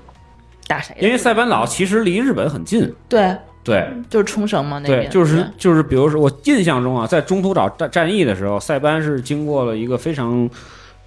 [0.66, 0.96] 打谁？
[1.00, 3.86] 因为塞班岛其实离日本很近，对，对。
[4.10, 10.48] 就是冲绳嘛，那对，边就是就是，比如说我印象中啊，在中途岛战战役的时候，塞班是经过了一个非常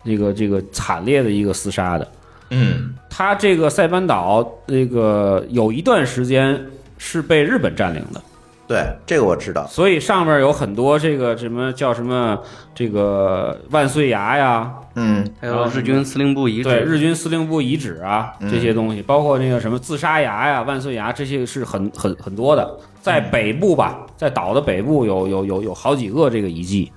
[0.03, 2.07] 那个这个惨烈的一个厮杀的。
[2.51, 2.93] 嗯。
[3.09, 6.59] 它这个塞班岛那个有一段时间
[6.97, 8.21] 是被日本占领的，
[8.67, 9.65] 对，这个我知道。
[9.67, 12.37] 所以上面有很多这个什么叫什么
[12.75, 22.77] 这个万岁崖呀，嗯还有日军司令部遗址，对，日军司令部遗址啊嗯这些东西，包括那个什么自杀崖呀、万岁崖，这些是很很很多的。
[23.01, 26.91] 在北部吧，在岛的北部有有有有好几个这个遗迹，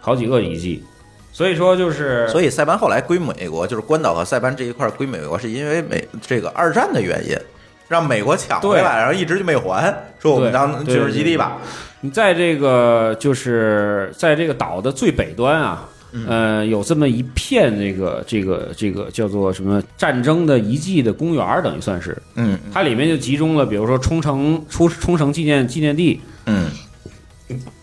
[0.00, 0.84] 好几个遗迹。
[1.32, 7.36] 所以说就是，所以塞班后来归美国，就是关岛和塞班这一块归美国，是因为美这个二战的原因，
[7.88, 11.56] 让美国抢回对来，然后一直就没还，说我们当军事基地吧。
[12.00, 15.88] 你在这个就是在这个岛的最北端啊，
[16.28, 26.70] 呃，有这么一片这个这个这个叫做什么战争的遗迹的公园，等于算是嗯它里面就集中了，比如说冲绳冲冲绳纪念纪念地嗯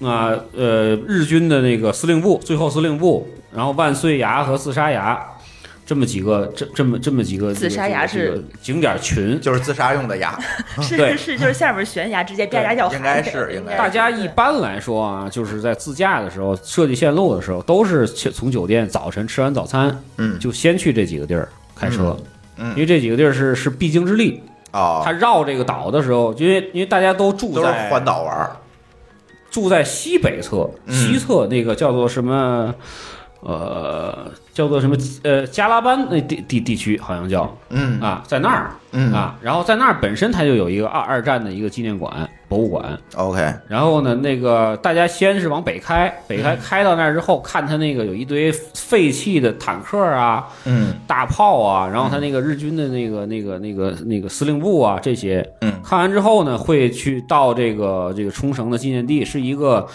[0.02, 5.20] 啊，呃，日军的那个司令部，最后司令部，然后万岁崖和自杀崖。
[5.86, 10.38] 这么几个，这这么这么几个自杀崖是景点群，就是自杀用的牙，
[10.82, 20.40] 是是是，就是下面悬崖直接啪啪掉海，应该是应该大家一般来说啊，就是在自驾的时候设计线路的时候，都是去从酒店早晨吃完早餐，嗯。
[20.40, 22.18] 就先去这几个地儿开车，
[22.58, 22.70] 嗯。
[22.70, 22.72] 嗯。
[22.72, 24.42] 因为这几个地儿是是必经之地。
[24.72, 25.04] 哦。
[25.06, 28.52] 他，绕这个岛的时候，因为因为大家都住都是在环岛玩儿。
[29.52, 30.94] 住在西北侧，嗯。
[30.94, 32.74] 西侧那个叫做什么？
[33.46, 34.96] 呃，叫做什么？
[35.22, 37.56] 呃，加拉班那地地地区好像叫。
[37.70, 38.00] 嗯。
[38.02, 38.72] 啊，在那儿。
[38.92, 39.14] 嗯。
[39.14, 50.96] 啊，然后在那儿本身它就有一个二二战的一个纪念馆、博物馆，，OK，然后呢，那个大家先是往北开，北嗯开开到那儿之后，看它那个有一堆废弃的坦克啊、嗯。
[51.06, 55.72] 大炮啊，然后它那个日军的那个、那个、那个、那个司令部啊这些，嗯。
[55.84, 59.86] 看完之后呢，会去到这个这个冲绳的纪念地，是一个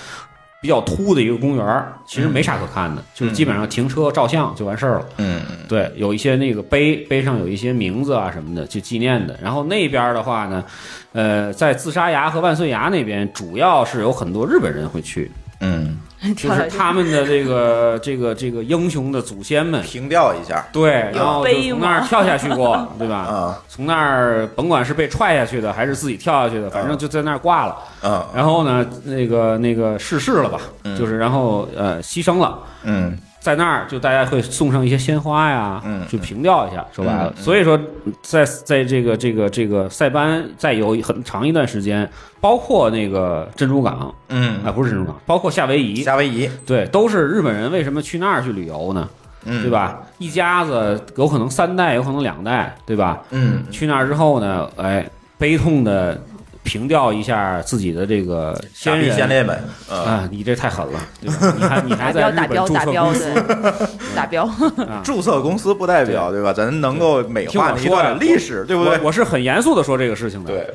[0.60, 5.06] 比较秃的一个公园儿，其实没啥可看的，就是基本上停车照相就完事儿了。
[5.16, 5.40] 嗯。
[5.68, 9.38] 对，有一些那个碑，碑上有一些名字啊什么的，就纪念的。
[9.40, 10.64] 然后那边的话呢，
[11.12, 15.96] 呃，在自杀崖和万岁崖那边，主要是有很多日本人会去，嗯，
[16.36, 20.66] 就是他们的这个这个这个英雄的祖先们，平掉一下。
[20.72, 23.16] 对，然后就从那儿跳下去过， 对吧？
[23.16, 23.58] 啊。
[23.68, 27.76] 从那儿甭管是被踹下去的，还是自己跳下去的，反正就在那儿挂了。
[28.02, 30.96] 嗯然后呢，那个那个逝世了吧，嗯。
[30.98, 32.58] 就是然后呃牺牲了。
[32.82, 36.86] 嗯在那儿就大家会送上一些鲜花呀，嗯就凭吊一下。
[36.92, 37.78] 说白了所以说
[38.22, 42.08] 在在这个这个这个塞班再有很长一段时间，
[42.40, 49.08] 包括那个珍珠港啊，嗯，不是珍珠港，包括夏威夷，夏威夷，对，都是日本人为什么去那儿去旅游呢？
[49.46, 49.70] 嗯，对？
[49.70, 49.98] 吧？
[50.18, 53.22] 一家子有可能三代，有可能两代，对吧？
[53.30, 56.22] 嗯去那儿之后呢，哎，悲痛的
[56.62, 59.58] 凭吊一下自己的这个先人先烈们，
[59.90, 61.54] 嗯啊，你这太狠了，对吧？
[61.56, 63.34] 你还 你还在打标日本注册打标公司，
[64.14, 64.44] 打标。
[64.46, 65.00] 啊？
[65.02, 66.52] 注册公司不代表对吧？
[66.52, 68.98] 咱能够美化那一段历史，对不对？
[68.98, 70.72] 我我是很严肃的说这个事情的。，对，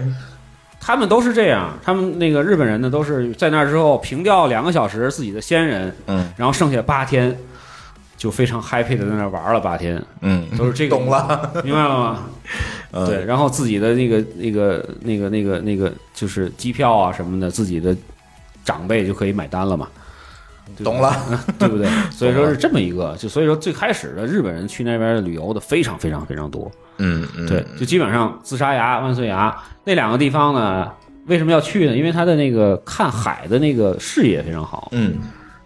[0.81, 7.35] 他们都是这样，他们那个日本人呢，都是在那之后凭吊两个小时自己的先人，嗯然后剩下八天
[8.25, 12.23] 就非常 happy 的在那玩了八天，嗯，都是这个懂了， 明白了吗？
[12.91, 17.95] 嗯对，，然后自己的那个那个那个那个那个就是机票啊什么的，自己的
[18.63, 19.87] 长辈就可以买单了嘛。
[20.83, 21.15] 懂了，
[21.59, 21.87] 对不对？
[22.09, 30.91] 所以说是这么一个，就所以说最开始的日本人去那边旅游的非常非常非常多，嗯嗯，对，就基本上自杀崖、万岁崖那两个地方呢，
[31.27, 31.95] 为什么要去呢？
[31.95, 35.19] 因为它的那个看海的那个视野非常好，嗯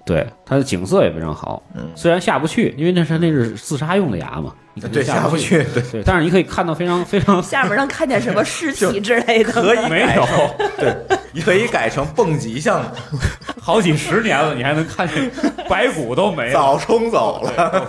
[0.06, 1.62] 对，它的景色也非常好。
[1.76, 5.38] 嗯虽然下不去，因为那是那是自杀用的崖嘛，你肯定对，下不不。
[5.38, 9.52] 去，对，对，但是你可以看到非常非常下面能看见什么尸体之类的？
[9.52, 10.26] 可以没有
[10.78, 10.96] 对，
[11.32, 12.90] 你可以改成蹦极项目，
[13.62, 15.30] 好几十年了，你还能看见
[15.70, 16.54] 白骨都没了。
[16.54, 17.88] 早冲走了，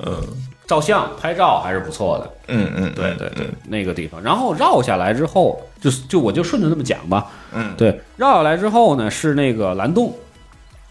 [0.66, 2.30] 照相拍照还是不错的。
[2.48, 7.26] 嗯嗯，对对对，那个地方，然后绕下来之后，就就我就顺着那么讲吧。
[7.52, 10.12] 嗯对，绕下来之后呢，是那个蓝洞，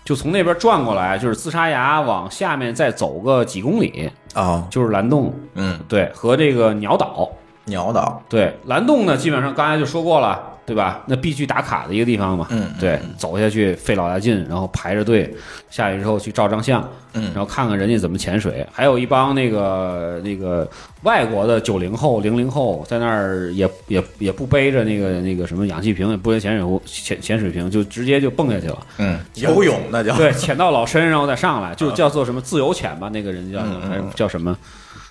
[0.03, 5.33] 就从那边转过来，就是自杀崖往下面再走个几公里，啊，就是蓝洞。
[5.55, 7.29] 嗯，对，和这个鸟岛。
[7.65, 11.01] 鸟岛，对，蓝洞呢，基本上刚才就说过了，对吧？
[11.07, 12.47] 那必须打卡的一个地方嘛。
[12.51, 15.33] 嗯对，走下去费老大劲，然后排着队
[15.69, 17.31] 下去之后去照张相，嗯。
[17.33, 20.67] 然后看看人家怎么潜水，还有一帮那个那个
[21.01, 28.77] 外国的九零后、零零后在那儿也也也不背着那个那个什么氧气瓶，也不背潜水壶、潜潜水瓶，就直接就蹦下去了。
[28.99, 33.89] 嗯，游泳那叫，对，潜到老深，然后再上来，就叫做什么自由潜吧，那个人叫嗯嗯。
[33.89, 34.55] 还是叫什么，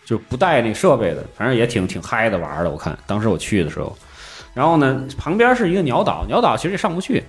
[0.04, 2.70] 就不带那设备的，反正也挺挺嗨的玩的。
[2.70, 3.96] 我看当时我去的时候，
[4.52, 7.22] 然后呢，旁边是一个鸟岛，鸟岛其实也上不去，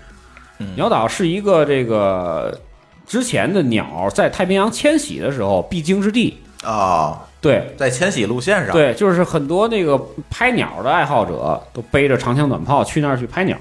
[0.60, 2.60] 嗯鸟岛是一个这个
[3.06, 6.38] 之前的鸟在太平洋迁徙的时候必经之地。
[6.64, 10.00] 啊，对在迁徙路线上，，对，就是很多那个
[10.32, 13.56] 拍鸟的爱好者都背着长枪短炮去那儿去拍鸟。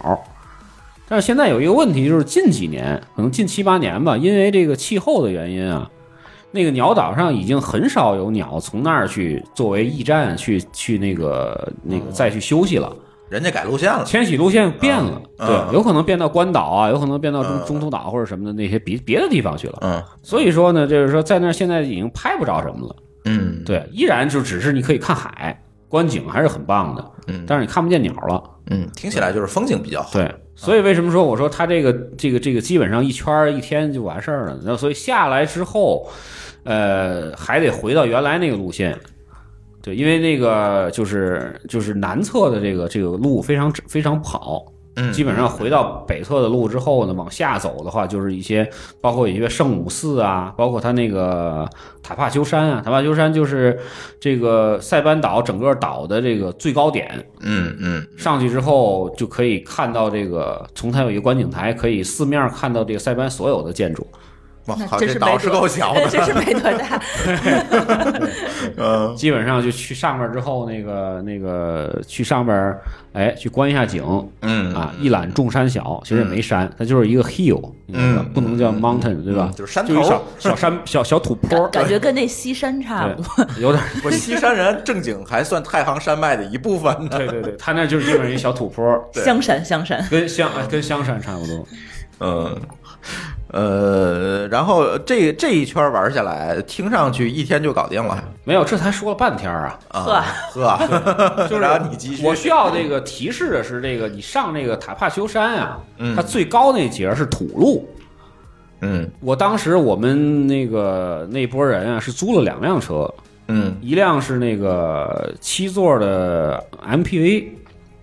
[1.07, 5.91] 但是现在有一个问题，就是近几年，可能近七八年吧，因为这个气候的原因啊，
[6.55, 12.97] 那个鸟岛上已经很少有鸟从那儿去作为驿站去去那个那个再去休息了。
[13.29, 15.49] 人家改路线了，迁徙路线变了，嗯。
[15.49, 17.67] 对，有可能变到关岛啊，有可能变到中嗯。
[17.67, 19.79] 中途岛或者什么的那些别别的地方去了。
[19.81, 20.01] 嗯。
[20.23, 25.61] 所以说呢，就是说在那儿现在已经拍不着什么了，嗯，对，依然就只是你可以看海，
[25.95, 30.29] 观景还是很棒的，嗯但是你看不见鸟了，嗯，听起来就是风景比较好，对。
[30.57, 34.59] 所以为什么说我说它这个这个这个基本上一圈儿一天就完事儿了？
[34.65, 36.11] 那所以下来之后，
[36.65, 38.99] 呃，还得回到原来那个路线。
[39.81, 44.65] 对，因为那个就是就是南侧的这个这个路非常非常不好，
[44.97, 48.69] 嗯，基本上回到北侧的路之后呢，往下走的话，就是一些
[49.01, 51.69] 包括一些圣母寺啊，包括它那个
[52.03, 53.79] 塔帕丘山啊，塔帕丘山就是
[54.21, 58.07] 这个塞班岛整个岛的这个最高点，嗯嗯。
[58.17, 64.07] 上去之后就可以看到这个，从它有一个观景台，可以四面看到这个塞班所有的建筑。
[64.67, 67.01] 哇，那好，真是没多这岛是够小的， 真是没多大。
[68.77, 72.75] 嗯基本上就去上面之后，那个那个去上边，
[73.13, 74.03] 哎，去观一下景
[74.41, 79.55] 嗯啊，一览众山小，其实也没山，它就是一个 hill，嗯不能叫 mountain，对吧嗯？
[79.55, 83.47] 就是山就一头小小山小小土坡，感觉跟那西山差不多。
[83.61, 83.83] 有点。
[84.03, 90.05] 不，西山人正经还算太行山脉的一部分呢，对对对，他那就是基本上一小土坡，对香山，香山。
[90.11, 91.67] 跟香哎跟香山差不多。
[92.21, 92.61] 嗯。
[93.55, 98.21] 呃，然后这这一圈玩下来，听上去一天就搞定了。
[98.43, 99.79] 没有，这才说了半天啊！
[99.91, 100.27] 啊！
[100.53, 106.17] 呵，就是然后你继续，我需要这个提示的是，这个你上那个塔帕修山啊，嗯。
[106.17, 107.89] 它最高那节是土路。
[108.81, 109.09] 嗯。
[109.21, 113.09] 我当时我们那个那波人啊，是租了两辆车，
[113.47, 113.77] 嗯。
[113.81, 117.51] 一辆是那个七座的 MPV，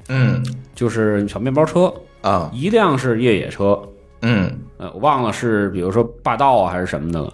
[0.07, 0.41] 嗯。
[0.73, 2.49] 就是小面包车，啊。
[2.53, 3.77] 一辆是越野车，
[4.21, 4.49] 嗯
[4.81, 7.31] 呃，我忘了是比如说霸道啊还是什么的了。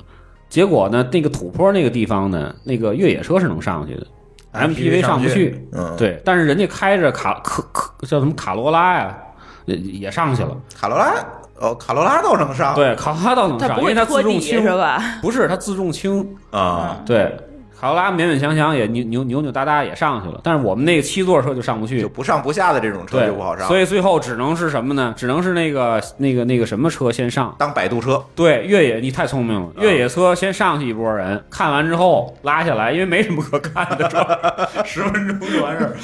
[0.50, 4.06] 结果呢，那个土坡那个地方呢，那个越野车是能上去的
[4.52, 5.66] ，MPV 上不去。
[5.72, 9.18] 嗯，，对，但是人家开着卡可可叫什么卡罗拉呀，
[9.64, 10.56] 也也上去了。
[10.78, 11.14] 卡罗拉
[11.60, 15.02] 哦，卡罗拉都能上，对，卡罗拉倒能上，因为它自重轻是，吧？
[15.22, 16.36] 不是它自重轻。
[16.52, 17.34] 啊，对，
[17.80, 22.10] 卡罗拉勉勉强强也扭扭扭扭哒哒也上去了，但是我们那个七座车就上不去就。
[22.10, 25.14] 不上不下的这种车对就不好，上，所以最后只能是什么呢？
[25.16, 27.56] 只能是那个那个那个什么车先上。
[27.60, 34.40] 当摆渡车，对，越野你太聪明了，越野车先上去一波人，看完之后拉下来，因为没什么可看的，是吧？
[34.84, 35.96] 十分钟就完事儿。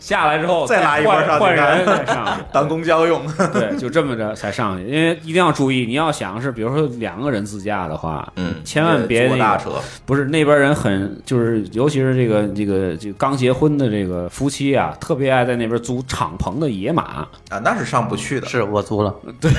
[0.00, 2.42] 下来之后再拉一波换上换人再上去。
[2.52, 9.70] 当公交用，对，就这么着才上去，因为一定要注意，你要想是比如说两个人自驾的话，嗯千万别那个坐大车，
[10.04, 17.26] 不是那边人很就是，尤其是这个这个这个刚结婚的这个夫妻啊，特别爱在那边租敞篷的野马。
[17.48, 19.50] 啊，那是上不去的，是我租了，对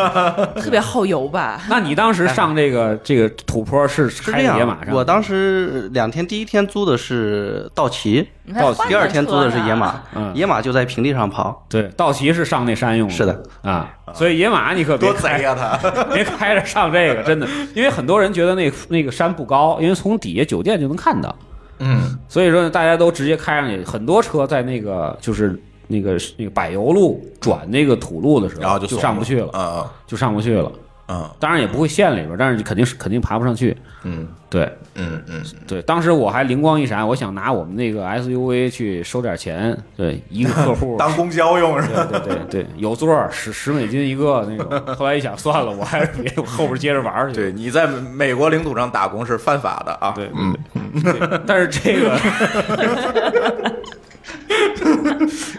[0.62, 1.62] 特别耗油吧？
[1.70, 4.94] 那你当时上这个这个土坡是开野马上？
[4.94, 11.66] 我当时两天，第一天租的是道奇，你看换第二天租的是野马， 嗯野马就在平地上跑。
[11.68, 13.14] 对，道奇是上那山用的。
[13.14, 21.34] 是的啊，所以野马你可别多贼开呀他， 别开着上这个，真的， 因为很多人觉得那那个山不高，因为从底下酒店就能看到，
[21.80, 23.82] 嗯所以说呢，大家都直接开上去。
[23.84, 30.70] 很多车在那个就是那个那个柏油路转那个土路的时候，就然后就上不去了，啊就上不去了。
[31.06, 33.76] 啊当然也不会陷里边，但是肯定是肯定爬不上去。
[34.04, 34.26] 嗯。
[34.48, 34.70] 对。
[34.98, 42.06] 嗯嗯，对，当时我还灵光一闪，我想拿我们那个 SUV 去收点钱，对，一个客 户当公交用是吧？
[42.10, 44.96] 对对对对，有座十十美金一个那种。
[44.96, 47.34] 后来一想，算了，我还是别后边接着玩去。
[47.34, 50.56] 对，你在美国领土上打工是犯法的啊，对嗯，
[51.02, 52.16] 对，但是这个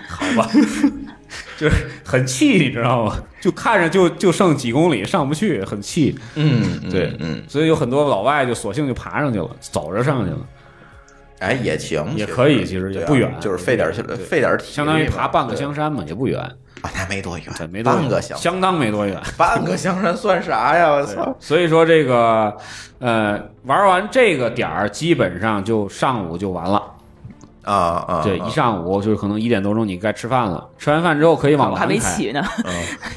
[0.09, 0.49] 好吧，
[1.57, 3.17] 就是很气，你知道吗？
[3.41, 6.17] 就看着就就剩几公里上不去，很气。
[6.35, 10.39] 嗯，对嗯，所以有很多老外就索性就爬上去了，走着上去了，
[11.39, 16.39] 哎，也行，也可以其实也不远就是费点对费点体力，相当于爬半个香山嘛，也不远，
[16.81, 19.19] 啊，那没多远对，，没多远半个香，相当没多远。
[19.37, 20.91] 半个香山算啥呀？
[20.91, 21.35] 我操！
[21.39, 22.55] 所以说这个，
[22.99, 26.83] 呃，玩完这个点儿，基本上就上午就完了。
[27.67, 28.47] 啊啊，对，啊。
[28.47, 32.09] 一上午就是可能一点多钟你该吃饭了，吃完饭之后可以往我还没南开。
[32.15, 32.41] 起呢。
[32.65, 32.73] 嗯，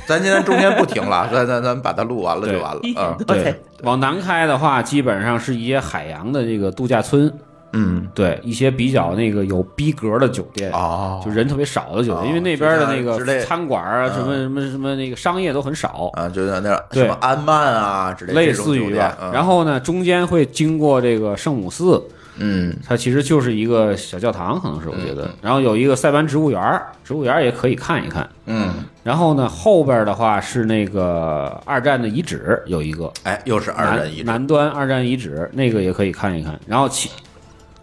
[0.06, 3.14] 咱今天中间不停了， 咱咱咱把它录完了就完了一点啊。
[3.26, 7.32] 多才对，往南开的话，基本上是一些海洋的这个度假村，
[7.72, 8.08] 嗯。
[8.12, 11.22] 对一些比较那个有逼格的酒店，哦。
[11.24, 14.14] 就人特别少的酒店，哦因为那边的那个餐馆啊，嗯。
[14.14, 19.16] 什么什么什么那个商业都很少，啊，就在那什么安曼啊之类类似于吧。
[19.32, 22.02] 然后呢，中间会经过这个圣母寺，
[22.42, 25.30] 嗯它其实就是一个小教堂，可能是我觉得。
[25.42, 28.26] 然后有一个塞班植物园，植物园也可以看一看。
[28.46, 28.72] 嗯，
[29.04, 36.58] 然后呢，后边的话是那个二战的遗址，有一个哎，又是二战遗址，南端二战遗址，那个也可以看一看。
[36.66, 37.10] 然后其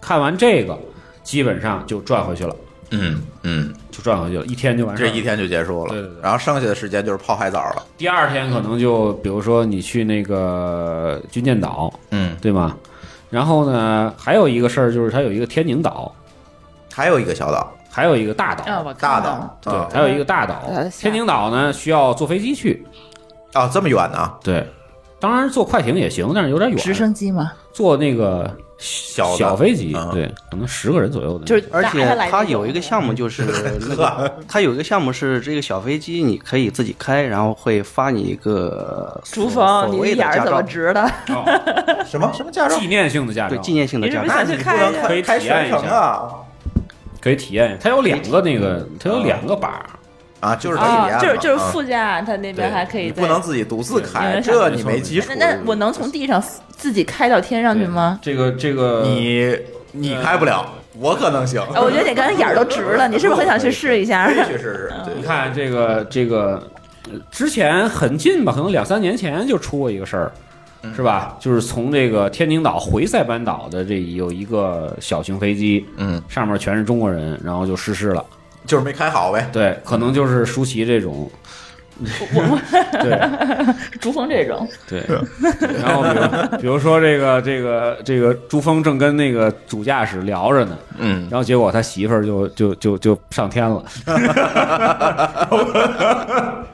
[0.02, 0.78] 看完这个，
[1.24, 2.56] 基本上就转回去了，
[2.92, 5.12] 嗯嗯，就转回去了，一天就完事儿了。
[5.12, 12.76] 这一天就结束了，对对对然后剩下的时间就是泡海澡了，第二天可能就比如说你去那个军舰岛，嗯，对吗？
[13.30, 16.14] 然后呢，还有一个事儿就是它有一个天宁岛，
[16.94, 19.58] 还有一个小岛，还有一个大岛，啊，我大到了。
[19.62, 20.62] 岛，啊对，还有一个大岛。
[20.98, 22.86] 天宁岛呢需要坐飞机去，
[23.54, 24.66] 啊，这么远呢，对，
[25.20, 26.80] 当然坐快艇也行，但是有点远。
[26.80, 31.46] 直升机吗，坐那个小小飞机嗯，对，可能十个人左右的。
[31.46, 33.44] 就是而且它有一个项目就是
[33.90, 41.02] 那个， 它有一个项目是这个小飞机你可以自己开，然后会发你一个朱所峰，你谓的眼儿怎么照，直的？
[41.30, 41.44] 哦。
[42.06, 42.32] 什么？
[42.34, 42.78] 什么驾照？
[42.78, 43.56] 纪念性的驾照。
[43.56, 44.44] 对，纪念性的驾照。
[44.44, 44.64] 你是不是。
[44.64, 45.96] 想去你不能可以开开全程体验一下。
[45.96, 46.30] 啊。
[47.20, 49.86] 可以体验，它有两个那个，它有两个把儿，
[50.40, 55.54] 啊，就是可以就是就是啊副驾，他那边还可以不能自己独自开，这你没基础那。
[55.54, 56.42] 那我能从地上
[56.76, 58.20] 自己开到天上去吗？
[58.22, 59.58] 这个这个你
[59.94, 60.66] 你开不了，
[61.00, 61.60] 我可能行。
[61.62, 66.62] 啊，我觉得你刚才眼儿都直了，你是不是很想去试一下去试试，你看这个这个，
[67.06, 70.32] 呃之前很近吧，可能两三年前就出过一个事儿，
[70.84, 71.36] 嗯是吧？
[71.40, 78.24] 就是从这个天津岛回塞班岛的这有一个小型飞机，嗯，上面全是中国人，然后就失事了。
[78.68, 79.50] 就是没开好呗。
[79.52, 81.28] 对，可能就是舒淇这种。
[83.02, 83.20] 对。
[84.00, 85.04] 朱峰这种，对，
[85.82, 86.28] 然后比如
[86.62, 93.84] 比如说这个这个这个朱峰正跟那个主驾驶聊着呢，嗯，然后结果他媳妇儿就就就就上天了，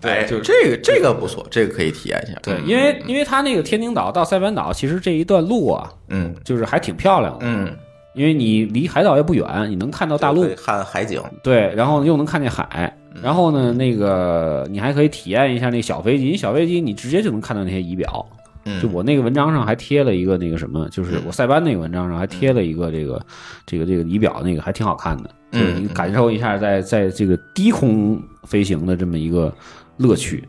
[0.00, 0.42] 对，就是。
[0.42, 2.38] 这个这个不错，这个可以体验一下。
[2.42, 6.34] 对，因为因为他那个天宁岛到塞班岛，其实这一段路啊，嗯。
[6.44, 7.76] 就是还挺漂亮的，嗯，
[8.14, 11.22] 因为你离海岛也不远，你能看到大陆，看海景。
[11.42, 18.26] 对，然后又能看见海，然后呢，那个你还可以体验一下那小飞机，小飞机你直接就能看到那些仪表。
[18.64, 23.20] 嗯就我那个文章上还贴了一个那个什么，就是我塞班那个文章上还贴了一个这个
[23.66, 29.52] 这个这个仪表，那个还挺好看的，就是你感受一下在在这个低空飞行的这么一个
[29.96, 30.44] 乐趣。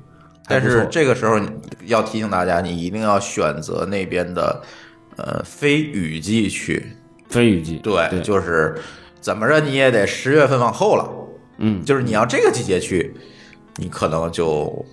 [0.47, 1.47] 但是这个时候你
[1.85, 4.61] 要提醒大家，你一定要选择那边的
[5.17, 6.85] 呃非雨季去。
[7.33, 8.75] 飞雨季，对，对，就是
[9.19, 11.09] 怎么着你也得十月份往后了。
[11.57, 13.13] 嗯，就是你要这个季节去，
[13.77, 14.85] 你可能就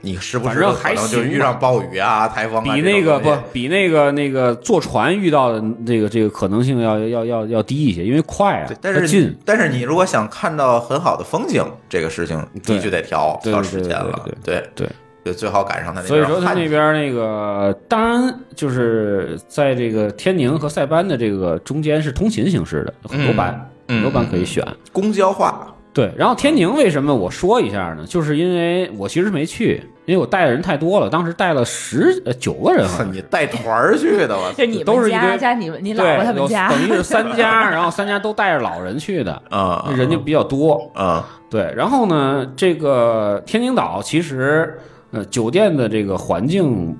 [0.00, 14.54] 你时不时反正还的可能就遇上暴雨啊、台风啊比那个不比那个那个坐船遇到的这个这个可能性要要要要低一些，因为快啊，，但是近，但是你如果想看到很好的风景，这个事情你必须得调调时间了，对。
[14.54, 14.88] 对对。
[15.26, 24.64] 对，最好赶上他那边所以说他那边那个，当然就是在这个天宁和塞班的这个中间是通勤形式的，有很多班，嗯很多班可以选。
[24.92, 28.04] 公交化，对，然后天宁为什么我说一下呢？
[28.06, 32.86] 就是因为我其实没去，因为我带的人太多了，当时带了十呃九个人。
[33.10, 40.88] 你带团儿去的，我操就你们都是一堆家加你们你老对婆他，们家，等于是三家， 然后三家都带着老人去的，啊，人就比较多。
[40.94, 44.78] 啊，对，然后呢，这个天宁岛其实
[45.16, 46.94] 呃酒店的这个环境，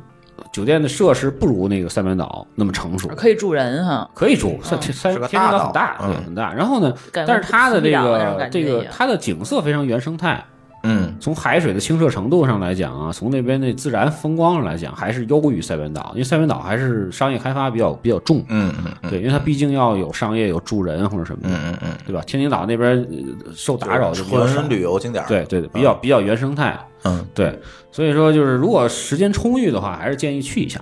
[0.50, 6.54] 酒店的设施不如那个塞班岛那么成熟，可以住人哈，可以住，塞塞是个天宁岛很大，很大。
[6.54, 10.42] 然后呢，但是它的这个这个它的景色非常原生态，
[10.87, 11.14] 嗯。
[11.20, 19.11] 从海水的清澈程度上来讲啊，从那边的自然风光上来讲，还是优于塞班岛，因为塞班岛还是商业开发比较比较重，嗯嗯嗯。
[19.11, 21.59] 对，因为它毕竟要有商业有住人或者什么的，嗯。
[21.66, 22.22] 嗯嗯，对吧？
[22.26, 27.24] 天津岛那边呃受打扰就纯，旅游景点，对对对，比较比较原生态，嗯。
[27.34, 27.59] 对，
[27.91, 30.80] 所以说就是如果时间充裕的话，还是建议去一下，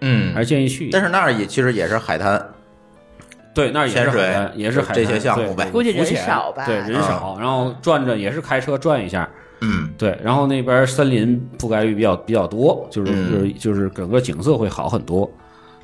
[0.00, 0.32] 嗯。
[0.32, 0.88] 还是建议去。
[0.90, 2.42] 但是那儿也其实也是海滩，
[3.54, 9.28] 对，那儿也是也是海滩这些项目对呗估计人少吧对，人少，然后转转也是开车转一下，
[9.60, 15.30] 嗯对，然后那边森林覆盖率比较比较多，就是嗯就是就是整个景色会好很多。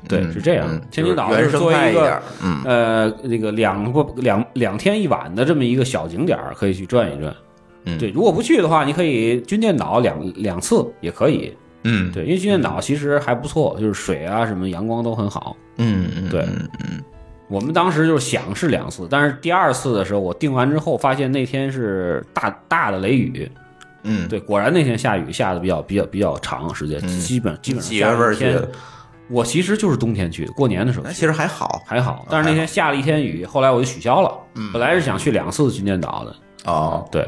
[0.07, 0.81] 对，嗯是这样嗯。
[0.91, 2.21] 天津岛就是作为一个
[2.65, 7.33] 呃那个两不两两天一晚的这么一个小景点儿，可以去转一转。
[7.85, 11.55] 嗯对，如果不去的话，你可以军舰岛两两次也可以。
[11.83, 15.55] 嗯对，因为军舰岛其实还不错，就是水啊什么阳光都很好。
[15.77, 17.03] 嗯嗯对嗯嗯
[17.51, 23.51] 我们当时就是想是两次，但是第二次的时候，我定完之后发现那天是大大的雷雨，
[24.03, 27.19] 嗯，对，果然那天下雨下的比较比较比较长时间，嗯。
[27.19, 28.71] 基本基本上几月份去的？
[29.29, 31.81] 我其实就是冬天去的，过年的时候那其实还好。
[31.85, 34.31] 还好，但是那天下了一天雨，后来我就取消了。
[34.71, 36.35] 本来是想去两次军舰岛的，
[36.71, 37.05] 哦。
[37.11, 37.27] 对，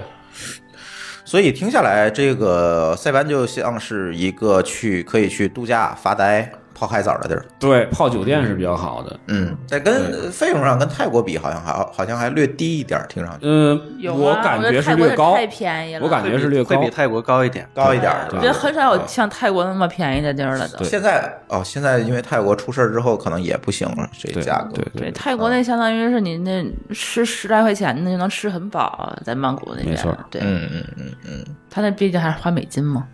[1.25, 6.49] 所以听下来，这个塞班就像是一个去可以去度假、发呆、
[6.83, 7.45] 泡海澡的地儿。
[7.57, 9.17] 对，泡酒店是比较好的。
[9.27, 16.89] 嗯，在跟费用上跟泰国比，好像还好像还略低一点，听上去嗯，有我感觉是略高，太便宜了，我感觉是略高会比。
[16.93, 17.65] 泰国高一点。
[17.73, 24.73] 高一点儿，是吧我觉得很少有像泰国那么便宜的地儿了现在哦，现在因为泰国出事儿之后，可能也不行了，这对价格。
[24.73, 29.91] 对对，泰国那相当于是你那吃十来块钱，那就能吃很饱，在曼谷那边。
[29.91, 33.07] 没错对，嗯嗯嗯嗯，他那毕竟还是花美金嘛，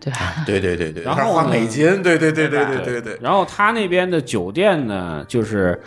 [0.00, 0.42] 对 吧？
[0.46, 5.78] 对对对对，然后还花美金，对对对对对对对，然后他那边的酒店呢，就是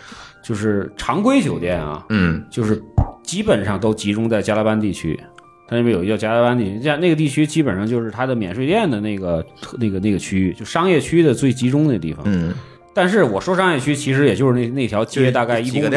[0.43, 2.81] 就是常规酒店啊，嗯就是
[3.23, 5.19] 基本上都集中在加拉班地区。
[5.65, 9.43] 他那边有一个叫加拉班地区，加那个地区基本上就是他的免税店的那个
[9.79, 12.21] 那个那个区域，就商业区的最集中的地方。
[12.27, 12.53] 嗯
[12.95, 15.95] 但是我说商业区，其实也就是那那条街大概一公里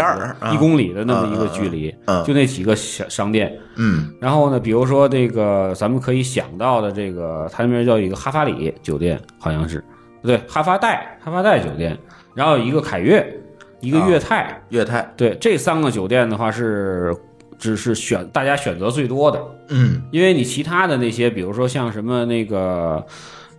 [0.52, 3.52] 一公里的那么一个距离，嗯就那几个小商店。
[3.76, 9.84] 嗯然后呢，比如说这个咱们可以想到的这个，它那边叫一个哈法里酒店，好像是
[10.22, 11.98] 不对，哈法代哈法代酒店，
[12.34, 13.40] 然后有一个凯悦，
[13.80, 17.14] 一个啊粤泰，悦泰，对，这三个酒店的话是
[17.58, 19.38] 只是选大家选择最多的，
[19.68, 23.04] 嗯因为你其他的那些，比如说像什么那个。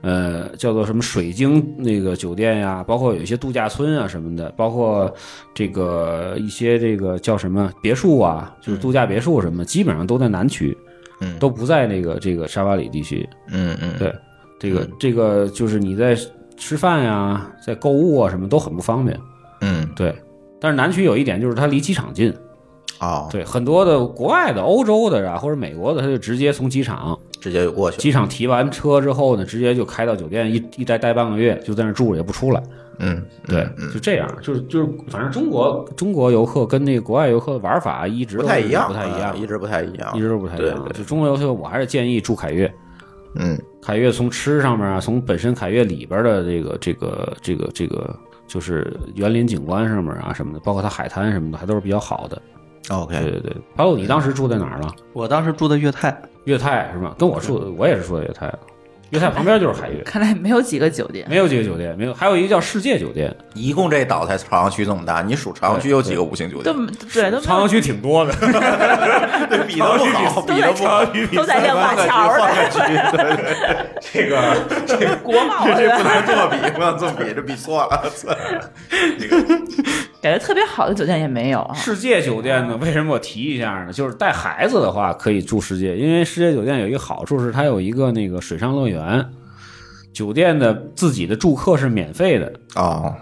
[0.08, 5.14] 呃，叫做什么水晶那个酒店呀，包括有一些度假村啊什么的，包括
[5.53, 10.78] 这个一些这个叫什么别墅啊，就是度假别墅什么，基本上都在南区。
[11.20, 13.28] 嗯都不在那个这个沙巴里地区。
[13.51, 14.14] 嗯嗯，对，
[14.60, 16.16] 这个这个就是你在
[16.55, 19.20] 吃饭呀，在购物啊什么都很不方便。
[19.62, 20.16] 嗯对，
[20.62, 22.32] 但是南区有一点就是它离机场近。
[23.00, 27.98] 哦，对，很多的国外的、欧洲的啊，或者美国的，他就直接从机场直接就过去。
[27.98, 32.64] 机场提完车之后呢，直接就开到酒店，一一待待半个月，就在那住着也不出来。
[33.00, 40.89] 嗯，对，就这样，就是就是，反正中国中国游客跟那个国外游客的玩法一直不太一样，不太一样，啊一直不太一样，一直都不太一样。
[40.93, 42.72] 就中国游客，我还是建议住凯悦。
[43.36, 48.16] 嗯凯悦从吃上面啊，从本身凯悦里边的这个这个这个这个，
[48.48, 52.41] 就是园林景观上面啊什么的，包括它海滩什么的，还都是比较好的。
[52.88, 54.93] 对，OK，对对，对，还有，你当时住在哪儿了？
[55.13, 57.15] 我当时住在粤泰，粤泰是吧？
[57.17, 58.53] 跟我住，我也是住的粤泰。
[59.12, 61.26] 粤泰旁边就是海悦，看来没有几个酒店。
[61.30, 66.88] 没有几个酒店，没有，还有一个叫世界酒店，一共这岛才朝阳区这么大，你数朝阳区有几个五星酒都店？
[67.14, 68.34] 对都没朝阳区挺多的。
[69.68, 71.05] 比的不好，比的不好。
[71.34, 72.70] 都在亮马桥换的
[74.12, 74.55] 这个
[74.86, 78.03] 这个国贸这不的，能这么比，不能这么比，这比错了。
[80.20, 81.76] 感觉特别好的酒店也没有啊。
[81.76, 83.93] 世界酒店呢，为什么我提一下呢？
[83.93, 88.97] 就是带孩子的话可以住世界，因为世界酒店有一个好处是它有一个那个水上乐园，
[90.14, 93.16] 酒店的自己的住客是免费的，啊，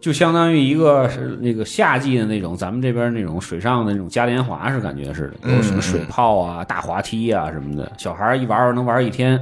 [0.00, 9.40] 就相当于一个是那个夏季的那种咱们这边那种水上的那种嘉年华是感觉似的，有什么水泡啊、大滑梯啊什么的，小孩一玩能玩一天。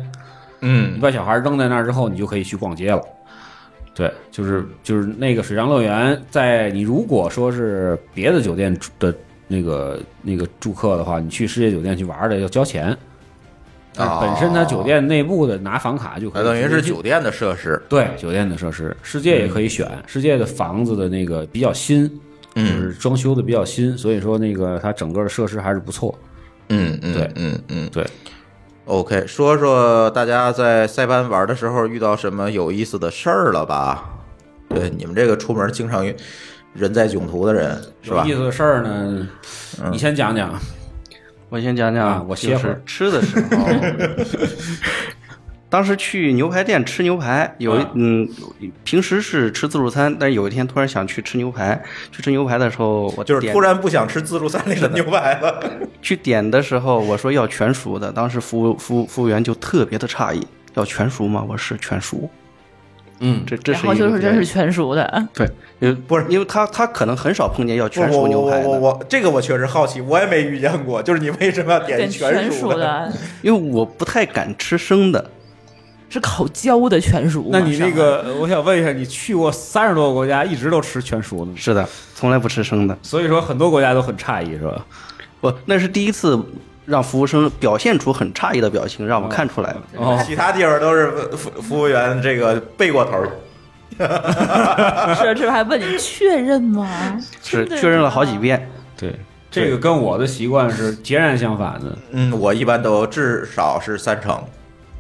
[0.62, 3.02] 嗯你嗯把小孩扔在那儿之后，你就可以去逛街了。
[3.94, 9.14] 对，就是就是那个水上乐园，在你如果说是别的酒店的
[9.48, 12.96] 那个那个住客的话，你去世界酒店去玩的要交钱。
[13.94, 17.80] 但是本身它酒店内部的拿房卡就可以，那等于是酒店的设施。
[17.88, 22.14] 对酒店的设施，世界也可以选，世界的房子的那个比较新，就
[22.54, 26.16] 嗯是装修的比较新，所以说那个它整个的设施还是不错。
[26.68, 28.06] 嗯嗯，对嗯嗯对。
[28.86, 34.04] OK，说说大家在塞班玩的时候遇到什么有意思的事儿了吧？
[34.68, 36.04] 对，你们这个出门经常
[36.74, 38.38] 人在囧途的人是吧有意？
[38.38, 39.28] 思的事儿呢，
[39.90, 40.52] 你先讲讲。
[41.50, 43.66] 我先讲讲啊讲，我歇会儿就是吃的时候。
[45.68, 48.28] 当时去牛排店吃牛排，有一啊嗯，
[48.82, 51.80] 平时是吃自助餐，但是有一天突然想去吃牛排。
[52.10, 55.62] 去吃牛排的时候，我就是突然不想吃自助餐里的牛排了。
[56.02, 60.44] 去点的时候，我说要全熟的，当时服务服务服务员就特别的诧异，
[60.74, 61.46] 要全熟吗？
[61.48, 62.28] 我是全熟。
[63.20, 65.48] 嗯，这这然后是一个比较就是真是全熟的，对，
[65.80, 71.02] 因为不是因为他他可能很少碰见要全熟牛排的，我我我我这个我确实好奇，我也没遇见过。
[71.02, 72.78] 就是你为什么要点点全熟熟？
[72.78, 73.12] 的，
[73.42, 75.30] 因为我不太敢吃生的。
[76.12, 77.50] 是烤焦的全熟。
[77.52, 81.52] 那你那个，我想问一下，你去过三十多个国家，一直都吃全熟的吗？
[81.56, 82.98] 是的，从来不吃生的。
[83.00, 84.84] 所以说很多国家都很诧异，是吧？
[85.40, 86.36] 不，那是第一次
[86.84, 89.82] 让服务生表现出很诧异的表情，让我看出来了。
[89.98, 93.30] 哦，其他地方都是服服务员这个背过头儿，
[95.16, 96.88] 是是还问你确认吗？
[97.42, 98.70] 是确认了好几遍。
[98.96, 99.18] 对，
[99.50, 101.96] 这个跟我的习惯是截然相反的。
[102.12, 104.42] 嗯，我一般都至少是三成。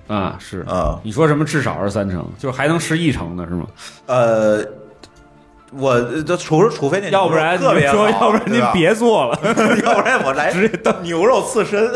[0.08, 3.66] 啊，是啊你说什么至少是三成，就是还能吃一成的是吗？
[4.06, 4.60] 呃，
[5.72, 9.38] 我这除除非那要不然特别你说，好要不然您别做了。
[9.84, 11.88] 要不然我来直接当牛肉刺身，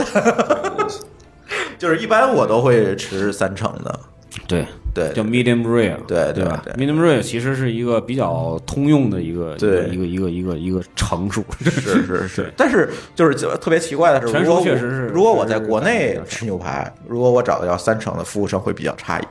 [1.76, 4.00] 就是一般我都会吃三成的，
[4.46, 11.70] 对，对，叫 medium rare，对对吧对？medium rare 其实是一个比较通用的一个对一个一个一个一个成数，是
[12.04, 19.24] 是是， 但是就是特别奇怪的是，全如果我熟确实是如果我在国内吃牛排，如果我找的要三成的服务生会比较诧异。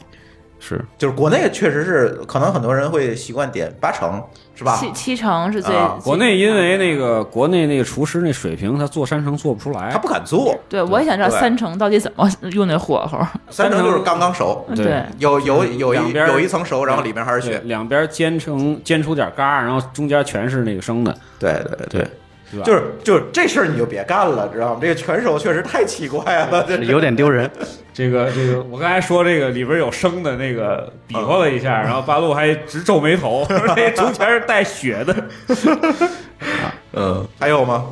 [0.65, 0.79] 是。
[0.97, 4.23] 就是国内确实是，可能很多人会习惯点八成，
[4.55, 4.77] 是吧？
[4.77, 5.97] 七七成是最啊。
[6.01, 9.89] 国内因为那个国内那个厨师那水平，他做三成做不出来。
[9.91, 13.19] 他，不敢做，对我也想知道三成到底怎么用那火候。
[13.49, 17.61] 三成就是刚刚熟，对对，有有有一边有一层熟，然后里面还是对血。
[17.65, 22.07] 两边煎成煎出点嘎，然后中间全是那个生的，对对对对，
[22.53, 22.65] 对吧？
[22.65, 24.79] 就是就是这事儿你就别干了，知道吗？
[24.81, 27.49] 这个拳手确实太奇怪了，这有点丢人。
[27.93, 33.45] 这个这个，我刚才说这个里边有生的那个比划了一下，然后八路还直皱眉头，
[33.75, 35.15] 这中间是带血的。
[36.93, 37.85] 嗯， 还有吗？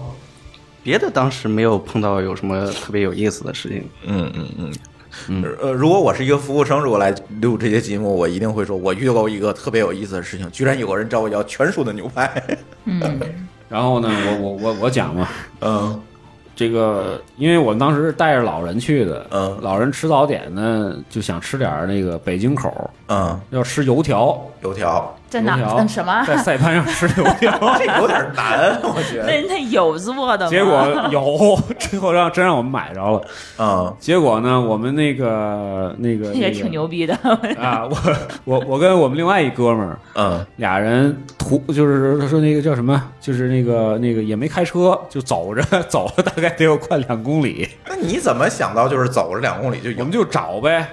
[0.83, 3.87] 别的当时没有碰到有什么特别有意思的事情。
[4.07, 4.73] 嗯嗯嗯。
[5.61, 12.41] 呃，如果我是一个服务生，如果来录这些节目，我一定会说，我遇到过一个特别有意思的事情，居然有个人找我要全熟的牛排。
[13.71, 15.27] 然后呢，我我我我讲嘛，
[15.61, 15.99] 嗯。
[16.53, 19.57] 这个因为我们当时是带着老人去的，嗯。
[19.61, 25.55] 老人吃早点呢，就想吃点那个北京口，嗯，要吃油条，油条在哪
[25.87, 26.25] 什么？
[26.27, 27.57] 在赛班上吃油条。
[27.79, 29.25] 这有点难，我觉得。
[29.25, 30.49] 那那有做的吗？
[30.51, 33.21] 结果有，最后让真让我们买着了。
[33.57, 37.17] 嗯结果呢，我们那个那个 也那个挺牛逼的。
[37.57, 37.87] 啊！
[37.87, 37.97] 我
[38.43, 49.99] 我我跟我们另外一哥们儿嗯俩人途就是说那个叫什么，就是那个那个也没开车，就走着走了大概得有快两公里，那你怎么想到就是走着两公里就有？
[49.99, 50.85] 我们就找呗，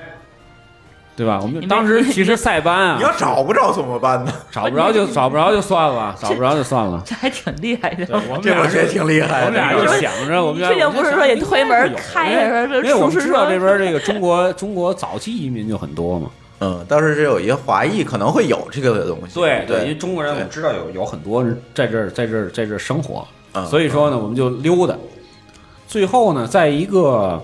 [1.19, 1.41] 对吧？
[1.43, 4.33] 我们就当时其实塞班啊你要啊，找不着怎么办呢？
[4.53, 7.03] 找不着就找不着就算了，找不着就算了。
[7.05, 8.07] 这还挺厉害的。
[8.31, 9.47] 我们俩这我觉得挺厉害的。
[9.47, 16.31] 我们俩就想着，我们俩确定不是说也推门开开说因为我们知道这边这个中国中国早期移民就很多嘛。
[16.61, 19.35] 嗯，当时是有一些华裔可能会有这个东西。
[19.35, 24.95] 对对因为，中国人我们知道有有很多人在这儿在这儿在这儿生活，嗯所以说呢，我们就溜达。
[25.89, 27.43] 最后呢，在一个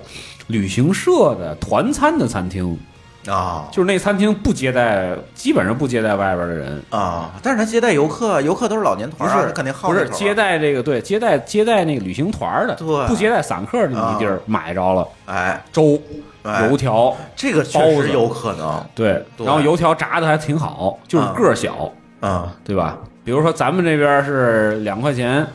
[0.49, 2.79] 旅行社的团餐的餐厅，
[3.27, 16.01] 啊就是那餐厅不接待，基本上不接待外边的人，啊，但是他接待游客，游客都是老年团啊，他肯定好不是接待这个对接待接待那个旅行团的，对不接待散客的那么一地儿啊买着了哎，粥、
[16.43, 18.85] 哎油条，这个确实有可能。
[18.95, 22.99] 对，对然后油条炸的还挺好，就是个儿小，嗯对吧？
[23.25, 25.47] 比如说咱们这边是两块钱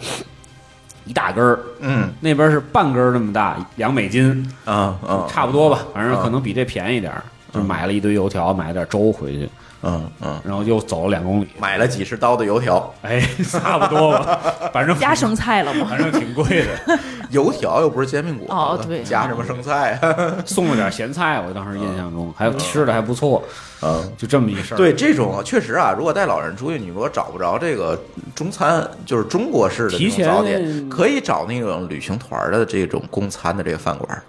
[1.06, 7.24] 一大根儿，嗯那边是半根儿那么大，两美金，嗯嗯，差不多吧，反正嗯可能比这便宜点儿。
[7.54, 9.50] 就买了一堆油条，买了点粥回去，
[9.84, 13.20] 嗯嗯，然后又走了两公里，买了几十刀的油条，哎，
[13.50, 14.40] 差不多吧，
[14.74, 15.88] 反正加生菜了吗？
[15.90, 17.00] 反正挺贵的，
[17.32, 20.00] 油条又不是煎饼果子，哦对加什么生菜？
[20.46, 23.44] 送了点咸菜，我当时印象中还有吃的还不错，
[23.82, 24.04] 嗯。
[24.18, 24.78] 就这么一事儿。
[24.78, 27.98] 对这种确实啊，如果带老人出去，你如果找不着这个
[28.36, 34.22] 中餐，就是中国式的早点，可以找那种旅行团的这种供餐的这个饭馆。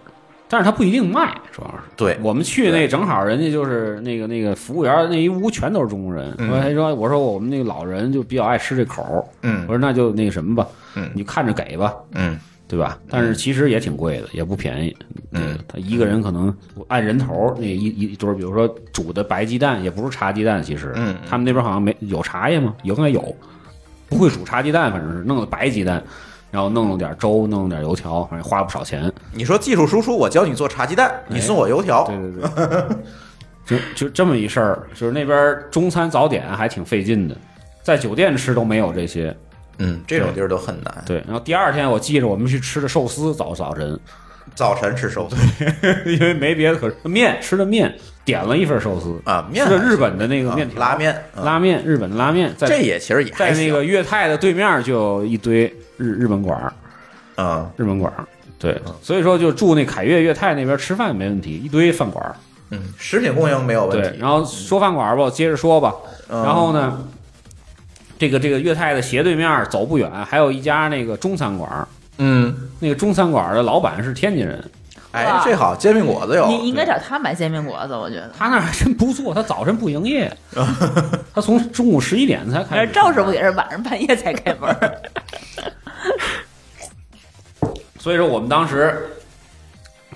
[0.51, 1.79] 但是他不一定卖，主要是。
[1.97, 2.19] 对。
[2.23, 6.35] 我们去那正好，人家就是那个那个服务员那一屋全都是中国人。
[6.39, 6.51] 嗯。
[6.51, 9.65] 我还说我说我们那个老人就比较爱吃这口，嗯。
[9.69, 11.09] 我说那就那个什么吧，嗯。
[11.15, 12.39] 你看着给吧，嗯。
[12.67, 12.97] 对吧？
[13.09, 14.97] 但是其实也挺贵的，也不便宜。
[15.33, 21.17] 嗯，他一个人可能按人头那一一堆儿，比如说煮的白鸡蛋，也不是茶鸡蛋，其实，嗯。
[21.29, 22.73] 他们那边好像没有茶叶吗？
[22.85, 23.35] 应该有，
[24.09, 26.01] 不会煮茶鸡蛋，反正是弄的白鸡蛋，
[26.51, 29.13] 然后弄了点粥，弄了点油条，反正花了不少钱。
[29.33, 32.05] 你说技术输出，我教你做茶鸡蛋，你送我油条。
[32.05, 32.67] 对对
[33.67, 37.37] 对，就就这么一事儿，就是那边中餐早点还挺费劲的，
[37.83, 39.35] 在酒店吃都没有这些。
[39.83, 41.03] 嗯，这种地儿都很难。
[41.07, 43.99] 对，然后第二天我记着我们去吃的寿司，早早晨，
[44.55, 45.37] 早晨吃寿司
[46.05, 47.91] 因为没别的可吃，面吃的面，
[48.23, 56.73] 点了一份寿司啊，面吃的日本的那个啊面条、拉面，嗯拉面，日本的拉面，在这也其实也在那个粤泰的对面就有一堆日日本馆儿，
[57.43, 58.25] 啊日本馆儿。
[58.59, 62.35] 对，所以说就住那凯悦粤泰那边吃饭没问题，一堆饭馆儿。
[62.71, 64.19] 嗯，食品供应没有问对，题。
[64.19, 65.95] 然后说饭馆儿吧，我接着说吧。
[66.29, 66.99] 嗯然后呢，
[68.19, 71.89] 这个这个粤泰的斜对面走不远，还有一家那个中餐馆儿。
[72.19, 74.63] 嗯，那个中餐馆儿的老板是天津人，
[75.13, 76.47] 哎哇，这好，煎饼果子有。
[76.47, 78.31] 你应该找他买煎饼果子，我觉得。
[78.39, 80.31] 他那儿还真不错，他早晨不营业，
[81.35, 82.87] 他从中午十一点才开。
[82.87, 85.01] 赵师傅也是晚上半夜才开门儿。
[88.01, 88.99] 所以说我们当时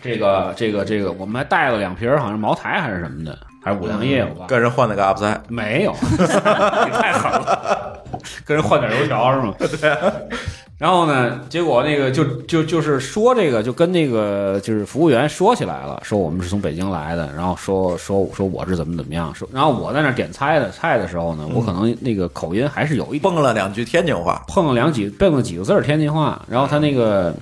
[0.02, 4.46] 这个这个这个，我们还带了两瓶儿好像茅台还是什么的，还是五粮液，我忘了。
[4.48, 6.16] 跟人换了个 up 赛，没有，你
[6.92, 8.02] 太狠了，
[8.44, 9.54] 跟人换点油条是吗？
[9.60, 9.96] 对。
[10.76, 27.32] 然后呢，结果那个就就就是说这个，就跟那个就是服务员说起来了，说我们是从北京来的，然后说说说我是怎么怎么样，说然后我在那点菜的菜的时候呢，我可能那个口音还是有一点蹦了两句天津话，碰了两几蹦了几个字儿天津话，然后他那个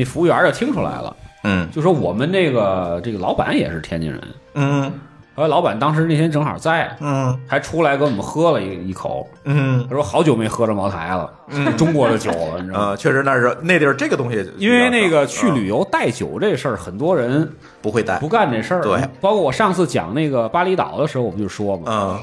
[0.00, 1.70] 那服务员就听出来了，嗯。
[1.70, 4.20] 就说我们这个这个老板也是天津人，
[4.54, 4.90] 嗯。
[5.36, 7.38] 后来老板当时那天正好在，嗯。
[7.46, 9.86] 还出来给我们喝了一一口，嗯。
[9.88, 11.30] 他说好久没喝着茅台了，
[11.78, 17.48] 中国的酒了，你知道确实那是那地儿这个东西，因为那个去嗯旅游带酒这事儿，很多人
[17.80, 18.82] 不会带不，干这事儿。
[18.82, 22.18] 对，包括我上次讲那个巴厘岛的时候，我不就说嘛，嗯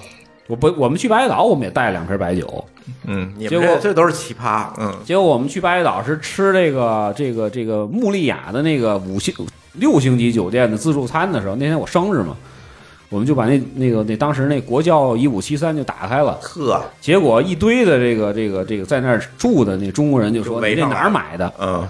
[0.47, 2.65] 我不我们去巴厘岛，我们也带了两瓶白酒，
[3.05, 9.33] 嗯，结果这这都是奇葩，嗯结果我们去巴厘岛是吃这个这个这个穆利亚的那个五星
[9.73, 12.35] 六星级酒店的自助餐的时候，那天我生日嘛，
[13.09, 21.53] 我们就把那那个那当时那国窖一五七三就打开了，呵，结果一堆的这个这个这个在那儿住的那中国人就说你这哪儿买的？
[21.59, 21.85] 嗯，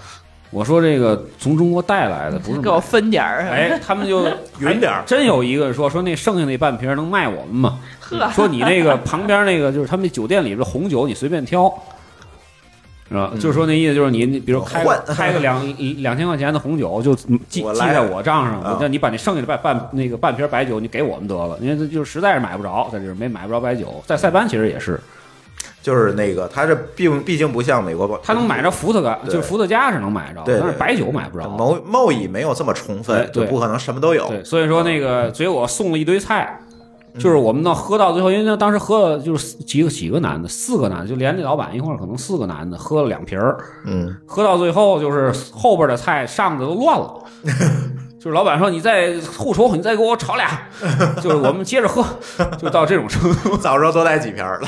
[0.49, 3.47] 我说这个从中国带来的，不是给我分点儿。
[3.49, 4.25] 哎，他们就
[4.59, 7.79] 匀点儿真有一个说说那剩下那半瓶能卖我们吗？
[8.09, 11.71] 呵，说你那个旁边那个就是他们那酒店里边红酒，你随便挑，
[13.09, 13.31] 是吧？
[13.35, 15.61] 就是说那意思就是你你比如开个开个两
[16.01, 24.99] 两千块钱的红酒，就记记在我账上，啊我让你把那剩下的半半那个半瓶白酒你给我们得了，因为这就是实在是买不着，在这没买不着白酒，在塞班其实也是，
[25.81, 31.47] 就是那个，他这并毕竟不像美国，他能买着伏特加，就是伏特加是能买着，但是白酒买不着。
[31.49, 34.27] 贸贸易没有这么充分就不可能什么都有。
[34.27, 36.66] 对，所以说那个所以我送了一堆菜，嗯
[37.20, 47.13] 就是我们呢喝到最后，因为那当时喝了就是几个几个男的，四个男的，就连那老板一块儿，可能四个男的喝了两瓶儿，嗯，喝到最后就是后边的菜上的都乱了。
[48.20, 50.49] 就是老板说你再后厨，你再给我炒俩，
[51.22, 52.03] 就是我们接着喝，
[52.57, 53.55] 就到这种程度。
[53.55, 54.68] 早知道多带几瓶儿了。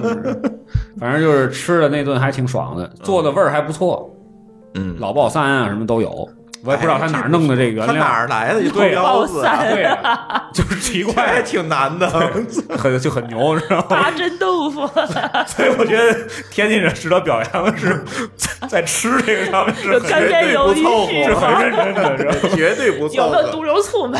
[0.00, 0.40] 就是，
[0.98, 4.08] 反正就是吃的那顿还挺爽的，做的味儿还不错，
[4.74, 6.28] 嗯，老爆三啊什么都有。
[6.64, 9.58] 我也不知道他哪儿弄的这个原他哪，儿来的一对标子啊？
[9.70, 12.08] 对啊， 就是奇怪还怪，挺难的。
[12.78, 13.86] 很就很牛，知道吗？
[13.90, 14.86] 八珍豆腐，
[15.46, 16.16] 所以我觉得
[16.50, 18.02] 天津人值得表扬的是，
[18.36, 20.72] 在在吃这个上面是干煸鱿
[21.10, 22.48] 鱼是很认真的？
[22.56, 23.36] 绝对不有凑合。
[23.36, 24.18] 没有毒油醋卖？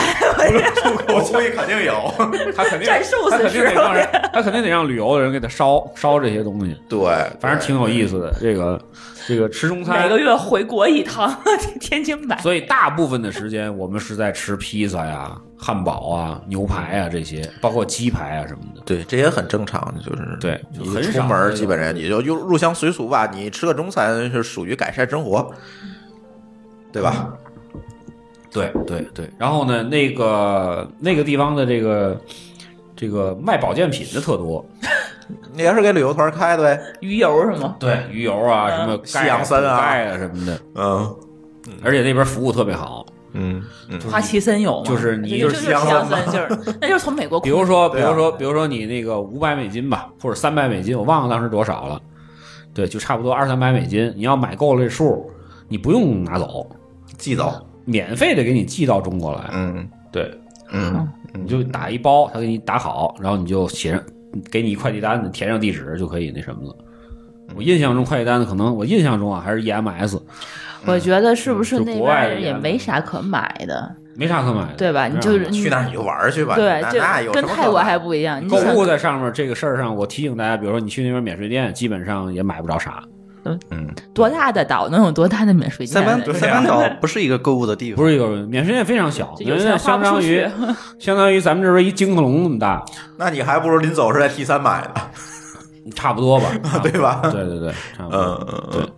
[1.09, 2.13] 我估计肯定有。
[2.55, 7.01] 他肯定蘸寿司他肯定得吃让人，他肯定得让旅游的人给他烧烧这些东西，对，
[7.41, 8.35] 反正挺有意思的。
[8.41, 8.81] 这个
[9.27, 11.35] 这个 吃中餐每个，月回国一趟，
[11.81, 12.39] 天津买。
[12.41, 18.83] 所以大部分的时间我们是在吃披萨呀、汉堡啊、牛排啊这些，包括鸡排啊什么的。
[18.85, 23.31] 对，这也很正常，就是对你很少出门基本上也就入入乡随俗吧。
[23.33, 25.51] 你吃个中餐是属于改善生活，
[26.93, 27.33] 对吧？
[28.53, 32.17] 对对对，然后呢，那个那个地方的这个
[32.95, 34.87] 这个卖保健品的特多，你
[35.57, 36.83] 也是给旅游团开的呗？
[37.01, 37.77] 鱼油是吗？
[37.79, 41.17] 对鱼油啊，什么西洋参啊钙啊什么的，嗯
[41.83, 43.05] 而且那边服务特别好。
[43.37, 44.85] 嗯嗯，花旗参有吗？
[44.87, 52.01] 就是你就就是是西洋参， 就是那就是从美国比如说，比如说，比如说你那个五百美金吧，或者三百美金，我忘了当时多少了。
[52.73, 54.13] 对，就差不多二三百美金。
[54.15, 55.29] 你要买够了这数，
[55.69, 56.67] 你不用拿走，
[57.19, 57.53] 寄走。
[57.85, 59.51] 免费的给你寄到中国来。
[59.53, 60.31] 嗯对，
[60.71, 64.01] 嗯你就打一包，他给你打好，然后你就写上，
[64.51, 66.77] 给你一快递单，子填上地址就可以那什么了。
[67.55, 70.21] 我印象中快递单子可能我印象中啊还是 EMS，
[70.87, 75.07] 我觉得是不是就那国外的边也没啥可买的，没啥可买的，对吧？
[75.09, 76.55] 你就是去那你就玩去吧。
[76.57, 78.43] 对，这那那有跟泰国还不一样。
[78.43, 83.03] 你购物在上面这个事儿上，我提醒大家，比如说你去那边免税店，基本上也买不着啥。
[83.71, 86.21] 嗯，多大的岛能有多大的免税塞店？
[86.21, 90.49] 班塞班岛不是一个购物的地方，不是有免税店非常小，就有免税店钱花不出相当于。
[90.99, 92.85] 相当于咱们这边一金克隆那么大，
[93.19, 96.47] 那你还不如临走时在 T 三买呢，差不多吧，
[96.83, 97.21] 对吧？
[97.25, 98.21] 对对对，差不多。
[98.21, 98.93] 嗯嗯对，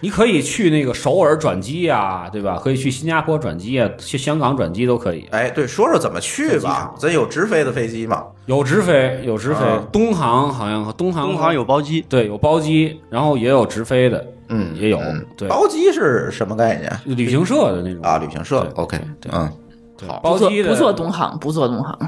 [0.00, 2.58] 你可以去那个首尔转机呀，对吧？
[2.62, 5.26] 可以去新加坡转机啊，去香港转机都可以。
[5.30, 6.92] 哎，对，说说怎么去吧。
[6.98, 8.24] 咱有直飞的飞机吗？
[8.46, 18.18] 有直飞，有直飞啊，东航好像东航东航有包机，对有包机，然后也有直飞的，嗯也有嗯对包机是什么概念旅行社的那种啊？
[18.18, 19.61] 旅行社对，OK，对嗯，对
[20.06, 21.98] 好包机的不坐不坐东航，不坐东航，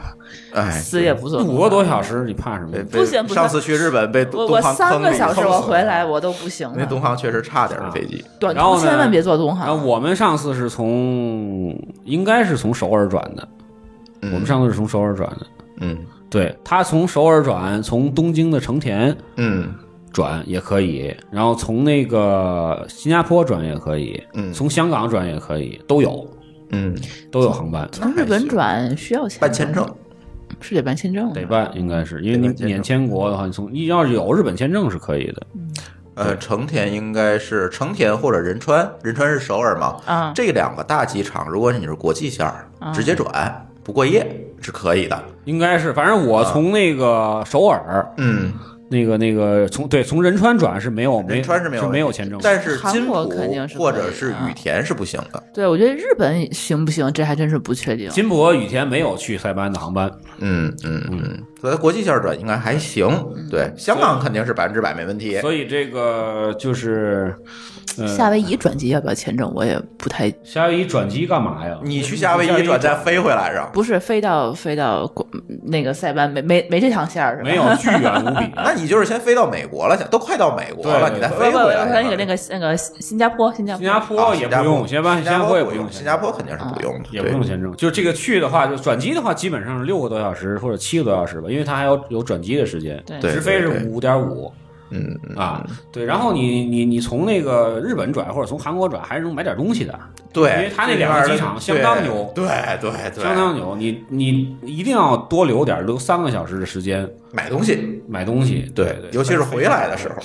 [0.53, 1.43] 哎，死也不坐。
[1.43, 2.83] 五个多小时，你怕什么被？
[2.83, 6.85] 不行不行上次去日本被我东航我三个小时我回来我都不行那。
[6.87, 8.25] 东航确实差点飞机。
[8.39, 9.87] 短然后呢途千万别坐东然后航。
[9.87, 13.49] 我们上次是从应该是从首尔转的，
[14.23, 15.47] 嗯我们上次是从首尔转的。
[15.81, 15.99] 嗯
[16.31, 19.73] 对他从首尔转，从东京的成田嗯
[20.13, 26.27] 转也可以，然后从那个新加坡转也可以，嗯从香港转也可以，都有。
[26.75, 26.97] 嗯，
[27.31, 29.87] 都有航班，从日本转需要钱办签证，
[30.61, 35.47] 是得办签证，得办应该是因为你免签国的话，你从你要是有日本签证是可以的。
[36.17, 39.97] 呃，成田应该是成田或者仁川，仁川是首尔嘛？
[40.07, 40.33] 啊。
[40.35, 44.25] 这两个大机场，如果你是国际线儿，直接转不过夜
[44.61, 45.21] 是可以的。
[45.45, 48.53] 应该是，反正我从那个首尔，嗯，
[48.89, 55.43] 那个那个从对从仁川转是没有没仁川是没有是没有签证的，但是金韩国浦肯定是或者是羽田是不行的。
[55.53, 58.11] 对，我觉得日本行不行，这还真是不确定。
[58.11, 63.09] 金箔羽田没有去塞班的航班，嗯嗯嗯，所以国际线转应该还行。
[63.51, 65.41] 对，香港肯定是百分之百没问题。
[65.41, 67.35] 所以这个就是，
[67.97, 69.51] 呃，夏威夷转机要不要签证？
[69.55, 71.79] 我也不太夏威夷转机干嘛呀？
[71.83, 73.71] 你去夏威夷转再飞回来是吧？
[73.73, 75.27] 不是飞到飞到国
[75.63, 77.49] 那个塞班没没没这趟线儿是吧？
[77.49, 78.53] 没有，巨远无比。
[78.57, 81.87] 那你就是先飞到美国了，都快到美国了，对你再不不不，飞回来。
[81.87, 87.75] 那个那个那个新加坡新加坡新加坡坡也不用，新新加坡新加坡也不用，新加坡肯定是不用的，也不用签证。
[87.77, 93.03] 就这个去的话，就转机的话，基本上是六个多小时或者七个多小时吧，因为它还有有转机的时间。
[93.21, 94.53] 直飞是五点五
[94.91, 96.05] 嗯嗯啊，对。
[96.05, 99.99] 然后你你你从那个日本转或者从韩国转，还是能买点东西的，
[100.33, 102.47] 对，因为他那两个机场相当牛对
[102.81, 103.75] 对对，相当牛。
[103.77, 108.71] 你你一定要多留点，留三个小时的时间买东西，买东西。
[108.75, 110.17] 对对，尤其是回来的时候。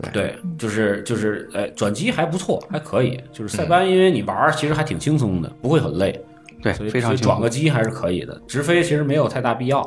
[0.00, 3.18] 对对，就是就是，哎，转机还不错，还可以。
[3.32, 6.20] 就是塞班，因为你玩其实还挺轻松的，不会很累，
[6.62, 8.40] 对，所以非常所以转个机还是可以的。
[8.46, 9.82] 直飞其实没有太大必要，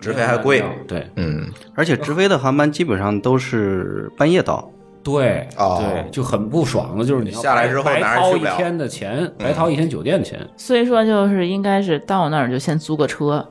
[0.00, 0.62] 直飞还贵。
[0.86, 1.06] 对。
[1.16, 4.70] 嗯，而且直飞的航班基本上都是半夜到，
[5.02, 5.82] 对哦。
[5.82, 13.46] 对，就很不爽的，就是你下来之后白掏一天的钱，白掏一天酒店的钱，所以说就是应该是到那儿就先租个车，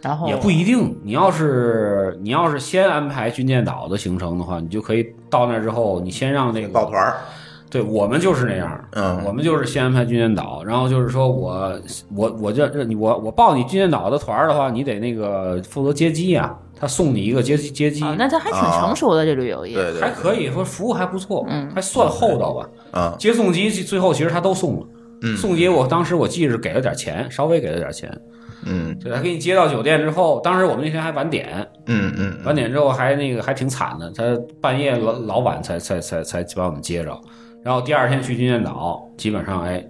[0.00, 0.96] 然后也不一定。
[1.02, 7.16] 你要是你要是先安排军舰岛的行程的话，你就可以到那儿之后，你先让那个抱团儿，
[7.72, 9.24] 对我们就是那样，嗯。
[9.24, 11.72] 我们就是先安排军舰岛，然后就是说我
[12.14, 19.74] 我我这这你我我报你军舰岛的团儿的话，你得那个负责接机啊，他送你一个接机接机，啊，那他还挺成熟的这旅游业。
[19.74, 22.68] 对对，还可以说服务还不错，嗯还算厚道吧。
[22.92, 23.16] 嗯。
[23.18, 24.86] 接送机最后其实他都送了，
[25.22, 25.34] 嗯。
[25.38, 28.20] 送机我当时我记着给了点钱，稍微给了点钱，
[28.66, 28.94] 嗯。
[28.98, 32.36] 对，他给你接到酒店之后，当时我们那天还晚点，嗯嗯。
[32.44, 37.18] 晚点之后还那个还挺惨的，他半夜老老晚才才才才把我们接着，
[37.62, 39.84] 然后第二天去金剑岛，基本上哎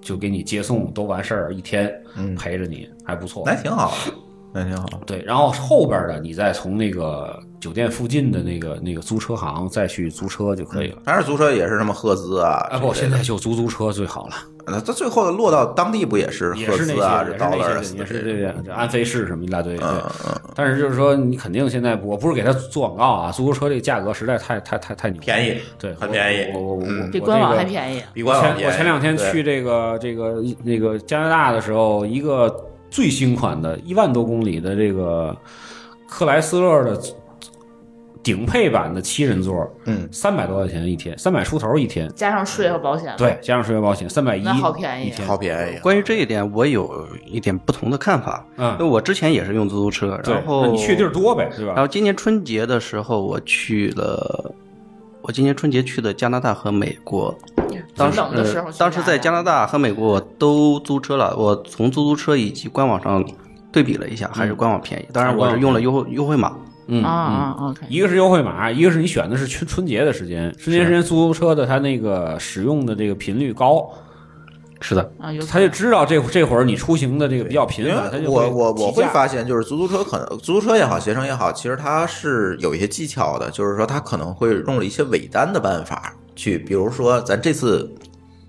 [0.00, 3.42] 就给你接送都完事儿，一天嗯陪着你还不错。
[3.46, 4.12] 那挺好的，
[4.52, 4.86] 那挺好。
[5.06, 10.98] 对，然后后边的你再从那个酒店附近的那个那个租车行再去租车就可以了。
[11.06, 14.34] 还是租车也是什么赫兹啊，啊不，现在就租租车最好了，
[14.66, 19.76] 那它最后落到当地不也是也是那赫兹啊、些，这也是 Dollars 那些，也是这这个这安飞士什么一大堆。
[19.76, 28.02] 对，嗯嗯，但是就是说，你肯定现在我不是给他做广告啊，出租车这个价格实在太太太太牛，便宜，对，很便宜我我我比官网还便宜。
[28.12, 28.64] 比官网便宜。
[28.64, 32.54] 我前两天去这个这个那个加拿大的时候，一个
[32.90, 35.36] 最新款的一万多公里的这个
[36.08, 37.00] 克莱斯勒的
[38.24, 45.78] 顶配版的七人座，嗯，三百多块钱一天，三百出头一天，加上税和保险，，对，加上税和保险三百一，那好便宜啊一天，好便宜。
[45.80, 48.44] 关于这一点，我有一点不同的看法。
[48.56, 51.74] 嗯因为我之前也是用出租车，然后你去地儿多呗，是吧？
[51.76, 54.52] 然后今年春节的时候，我去了，
[55.20, 57.32] 我今年春节去的加拿大和美国。
[57.94, 63.22] 当时时当时在加拿大和美国我都租车了，我从出租车以及官网上
[63.70, 65.04] 对比了一下，还是官网便宜。
[65.12, 66.56] 当然我是用了优惠优惠码。
[66.86, 67.66] 嗯啊嗯。
[67.66, 73.88] 啊，OK，一个是优惠码，一个是你选的是春春节的时间，春节时间出租车的它那个使用的这个频率高，
[74.80, 87.90] 是的，啊，有他就知道这这会儿你出行的这个比较频繁，他就我我我会发现，就是出租车可能出租车也好，携程也好，其实它是有一些技巧的，就是说它可能会用了一些尾单的办法去，比如说咱这次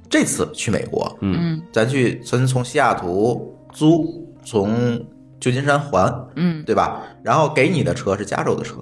[0.10, 1.62] 这次去美国，嗯。
[1.72, 5.00] 咱去咱从西雅图租，从
[5.40, 7.02] 旧金山环，嗯对吧？
[7.24, 8.76] 然后给你的车是加州的车，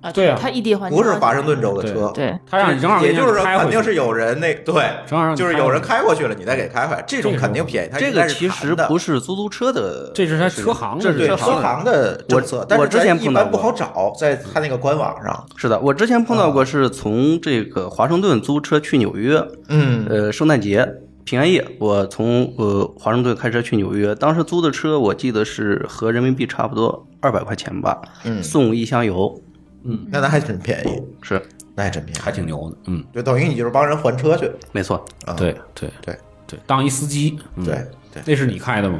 [0.00, 7.90] 啊，对啊他异地换不是华盛顿州的车，对，他让你正好也就是肯定是有人那对，正好就是有人开过去了，你再给开回来，这种肯定便宜。
[7.98, 15.46] 这个其实的不是出租车的，这是他车行的这是车车行的政策，但是我之前咱一碰到过般不好找，在他那个官网上。
[15.56, 20.86] 是的，我之前碰到过，是从这个华盛顿租车去纽约，嗯呃，圣诞节
[21.24, 29.40] 平安夜，我从呃华盛顿开车去纽约，当时租的车我记得是合人民币差不多二百块钱吧，嗯送一箱油，
[29.84, 30.06] 嗯。
[30.10, 31.42] 那那还挺便宜，是
[31.74, 34.50] 那还真便宜，还挺牛的，嗯，就等于你就是帮人还车去。
[34.72, 36.16] 没错，啊对对对。
[36.46, 37.74] 对，当一司机，嗯对
[38.12, 38.98] 对，那是你开的吗？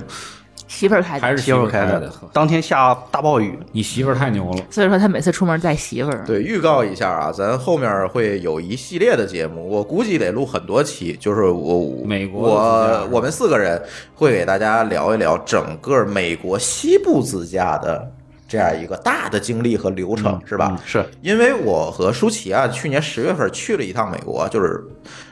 [0.67, 4.65] 媳妇儿开的，还是媳妇儿开的的，，当天下大暴雨，你媳妇儿太牛了。
[4.71, 6.25] 所以说他每次出门带媳妇儿。
[6.27, 11.17] 对，预告一下啊，咱后面会有一系列的节目，我估计得录很多期。
[11.21, 13.81] 就是我美国我我们四个人
[14.15, 18.11] 会给大家聊一聊整个美国西部自驾的
[18.55, 20.80] 这样一个大的经历和流程，是吧？
[20.86, 24.80] 是因为我和舒淇啊，去年十月份去了一趟美国，就是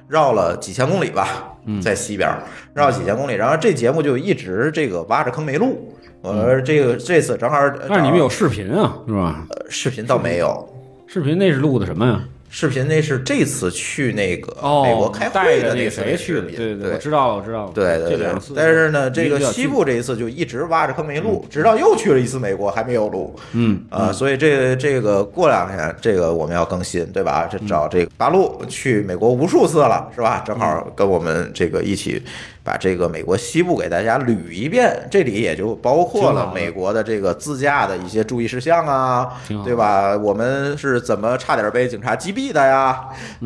[0.09, 1.29] 绕了几千公里吧，
[1.81, 2.29] 在西边
[2.75, 5.95] 绕了几千公里，然后这节目就一直这个挖着坑没录。
[6.21, 7.57] 我说这个这次正好，
[7.89, 9.47] 但是你们有视频啊，是吧？
[9.51, 10.69] 呃视频倒没有，
[11.07, 12.21] 视频那是录的什么呀？
[12.55, 16.43] 视频那是这次去那个哦，美国开会的那个谁去的？
[16.43, 17.73] 频，对对我知道了，我知道了。
[17.75, 27.49] 对对对但是呢，这个西部这一次就一直挖着坑没录，直到又去了一次美国还没有录，嗯啊，所以这个这个过两天这个我们要更新，对吧？
[27.51, 30.45] 这找这个八路去美国无数次了，是吧？
[30.47, 32.23] 正好跟我们这个一起
[32.65, 39.29] 把这个美国西部给大家捋一遍，这里也就包括了美国的这个自驾的一些注意事项啊，
[39.65, 40.17] 对吧？
[40.17, 43.01] 我们是怎么差点被警察击毙的呀，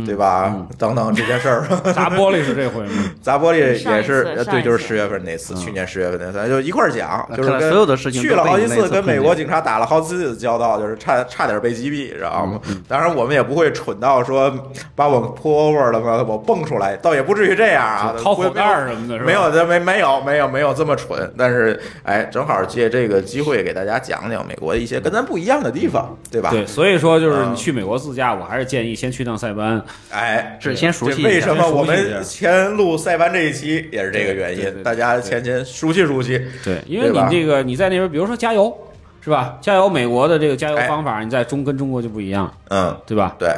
[0.04, 0.54] 对吧？
[0.78, 1.62] 等等这件事儿。
[1.92, 3.04] 砸 玻璃是这回吗？
[3.22, 12.60] 砸玻璃也是，对，就是十月份那次，去年十月份那次，就一块儿讲，就是跟所有的事情去了好几次，跟美国警察打了好几次交道，就是差差点被击毙，知道吗？
[12.68, 14.52] 嗯当然我们也不会蠢到说
[14.94, 19.26] 把我 pull over 了嘛，我蹦出来，倒也不至于这样啊，掏口袋儿什么的，是吧？
[19.26, 26.50] 没有，这没没有没有没有这么蠢，但是哎，正好借这个机会给大家讲讲美国的一些跟咱不一样的地方，对吧？
[26.50, 29.82] 对，所以说就是嗯你去美国自驾，我还是建议先去趟塞班。
[30.10, 36.40] 哎，是先熟悉一下为什么我们前录塞班这一期也是这个原因，大家前前熟悉熟悉。
[36.64, 38.76] 对，因为你这个你在那边，比如说加油，
[39.20, 39.58] 是吧？
[39.60, 43.34] 加油，美国的这个加油哎方法，你在中跟中国就不一样，嗯，对吧？
[43.38, 43.48] 对，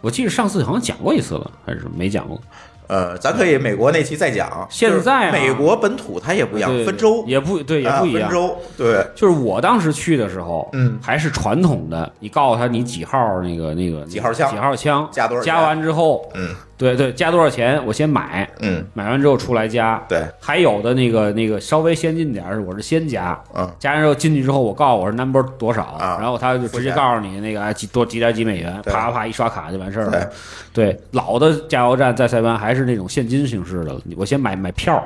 [0.00, 2.40] 我记得上次好像讲过一次了，还是没讲过？
[2.86, 4.66] 呃，咱可以美国那期再讲。
[4.70, 5.32] 现在啊。
[5.32, 7.24] 美国本土它也不一样，对分州。
[7.26, 8.22] 也不对，也不一样。
[8.22, 10.98] 啊分州，对，就是我当时去的时候，嗯。
[11.02, 14.50] 还是传统的，你告诉他你几号那个那个几号枪？
[14.50, 20.02] 几号枪，加多少加完之后，嗯对对，加多少钱我先买，嗯，买完之后出来加。
[20.08, 30.30] 对，还有的那个那个稍微先进点儿，我是先加，嗯加完之后进去之后，我告诉我是 number 多少，啊然后他就直接告诉你那个哎几多几点几美元，对啪啪啪一刷卡就完事儿了。
[30.72, 35.02] 对，老的加油站在塞班还是那种现金形式的，我先买买票，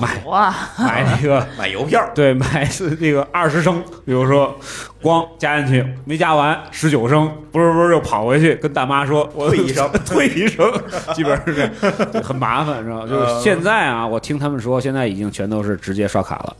[0.00, 1.46] 买哇，买那个。
[1.58, 4.54] 买邮票，对，买是那个二十升，比如说，
[5.00, 10.72] 光加进去没加完十九升，不是不是又跑回去跟大妈说，我退一升 退一升，
[11.14, 13.06] 基本上是这样，很麻烦，知道吗？
[13.06, 16.56] 就是现在啊，我听他们说，现在已经全都是直接刷卡了，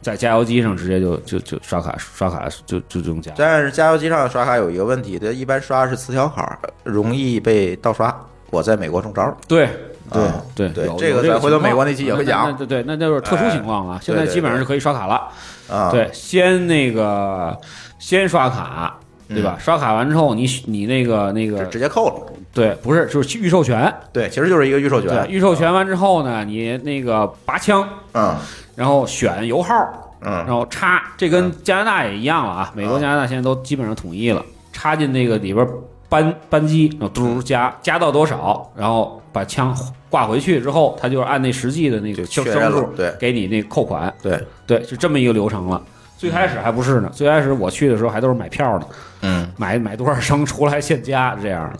[0.00, 3.32] 在加油机上直接就就就刷卡刷卡就就这种加。
[3.36, 8.14] 但是加油机上刷卡有一个问题，它一般刷是磁条卡，容易被盗刷。
[8.50, 9.68] 我在美国中招了，对
[10.10, 13.98] 对啊对有对这个有这咱回头美国那期也会讲对对，那就是特殊情况了。
[14.02, 15.28] 现在基本上是可以刷卡了。
[15.70, 17.54] 啊，对，先那个
[17.98, 19.58] 先刷卡，对吧？
[19.60, 22.32] 刷卡完之后，你你那个那个直直接扣了。
[22.54, 23.92] 对，不是就是预授权。
[24.10, 25.30] 对，其实就是一个预授对，权。
[25.30, 28.34] 预授权完之后呢，你那个拔枪，嗯
[28.74, 29.74] 然后选油号，
[30.20, 32.72] 然嗯后插，这跟加拿大也一样了啊。
[32.74, 34.42] 美国、啊加拿大现在都基本上统一了，
[34.72, 35.68] 插进那个里边
[36.08, 39.76] 扳扳机，然后嘟加加到多少，然后把枪
[40.08, 44.12] 挂回去之后，他就是按那实际的那个升数，对给你那扣款。
[44.22, 45.82] 对，对，是这么一个流程了。
[46.16, 48.86] 最开始还不是呢，最开始我去的时候还都是买票呢，
[49.22, 51.78] 嗯买买多少升出来现加这样的。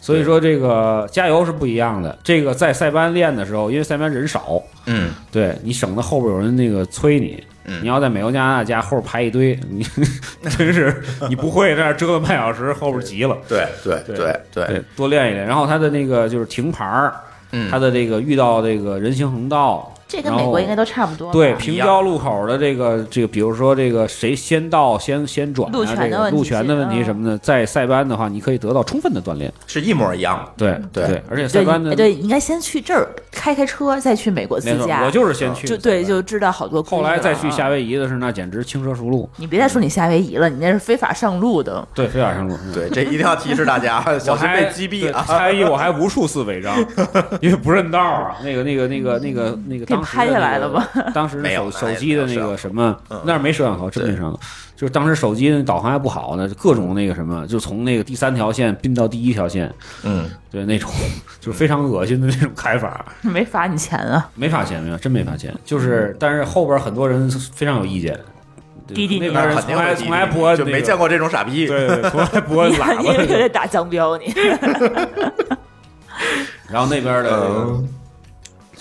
[0.00, 2.16] 所以说这个加油是不一样的。
[2.22, 7.42] 这个在塞班练的时候，因为塞班人少，嗯对你省得后边有人那个催你。
[7.66, 9.82] 嗯你要在美国、加拿大家后边排一堆，你
[10.58, 13.36] 真是你不会在那折腾半小时，后边急了。
[13.48, 15.46] 对对对对对，多练一练。
[15.46, 17.14] 然后它的那个就是停牌儿，
[17.52, 21.32] 嗯它的这个遇到这个人行横道，这跟美国应该都差不多。
[21.32, 29.52] 对平交路口的这个这个，比如说这个谁先到先先转啊，路权的这个问题路权的问题嗯什么的，在塞班的话，你可以得到充分的锻炼。
[29.66, 30.48] 是一模一样。
[30.56, 35.02] 对对而且塞班的对，应该先去这儿开开车，再去美国自，驾。
[35.04, 36.82] 我就是先去就对，就知道好多。
[36.82, 37.68] 后来再去夏啊。
[37.70, 41.86] 威夷的是那简直轻车熟路，你别再说你夏威夷了，你那是非法上路的。
[41.94, 42.56] 对，非法上路。
[42.72, 45.26] 对，这一定要提示大家， 小我还心被击毙！
[45.26, 46.76] 夏威夷我还无数次违章，
[47.40, 48.36] 因为不认道啊。
[48.42, 50.88] 那个、那个、那个、那个、那个，拍下来 那个了吧？
[51.14, 54.38] 当时没有手手机的那个什么嗯，那儿没摄像头，真没摄像头。
[54.76, 60.90] 就是当时手机的导航还不好呢，各种那个什么，就从那个第三条线并到第一条线，嗯，对那种
[61.40, 64.28] 就是非常恶心的那种开法，没罚你钱啊！
[64.34, 65.54] 没罚钱，没有真没罚钱。
[65.64, 68.18] 就是，但是后边很多人非常有意见，
[68.88, 71.68] 滴滴那边人肯从来从来不按就没见过这种傻逼。
[71.68, 73.12] 对对，对从来不按你喇叭。
[73.26, 74.34] 得打江标你。
[76.68, 77.66] 然后那边的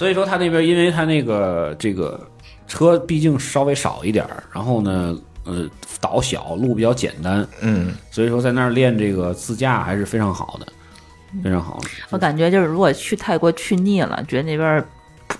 [0.03, 2.19] 所以说他那边因为他那个这个
[2.67, 5.65] 车毕竟稍微少一点儿，然后呢，呃，
[6.01, 10.67] 岛小，路比较简单，嗯，所以说在那儿练这个自驾还是非常好的，
[11.41, 11.79] 非常好。
[12.09, 14.85] 我感觉就是如果去泰国去腻了，觉得那边儿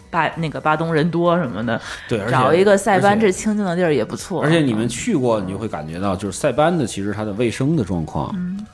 [0.09, 4.41] 巴那个巴东人多什么的，对，而且找一个塞班这清静的地儿也不错。
[4.41, 8.65] 而且你们去过，你就会感觉到，就是塞班的其实它的卫生的状况，嗯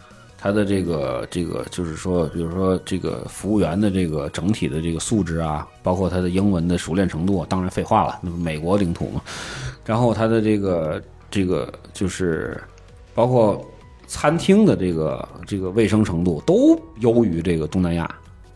[0.41, 9.21] 它的这个这个就是说，比如说这个服务员的这个整体的这个素质啊，包括他的英文的熟练程度，当然废话了，那不美国领土嘛。
[9.85, 12.61] 然后它的这个这个就是
[13.13, 13.63] 包括
[14.07, 18.09] 餐厅的这个这个卫生程度都优于这个东南亚，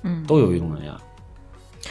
[0.04, 0.98] 嗯，都优于东南亚。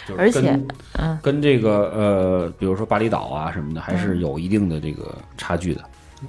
[0.09, 5.83] 就是而且跟嗯，跟这个呃，比如说巴厘岛啊什么的，还是有一定的这个差距的。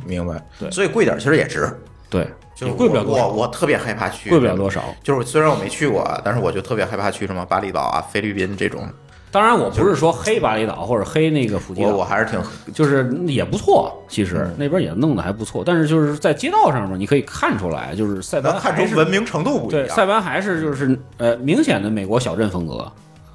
[0.05, 0.45] 明白。
[0.59, 1.69] 对所以贵点其实也值，
[2.09, 2.27] 对，
[2.63, 4.83] 就也贵不了多少，我我我特别害怕去，贵不了多少。
[5.03, 8.87] 就是虽然我没去过啊，但是我就特别害怕去什么巴厘岛啊、菲律宾这种，
[9.31, 12.39] 当然，我不是说黑巴厘岛或者黑那个普吉我我，还是挺
[12.73, 15.63] 就是也不错，其实嗯那边也弄得还不错。
[15.65, 19.95] 但是就是在街道上面，你可以看出来，就是塞班看还是出文明程度不一对，样。
[19.95, 22.89] 塞班还是就是呃明显的美国小镇风格，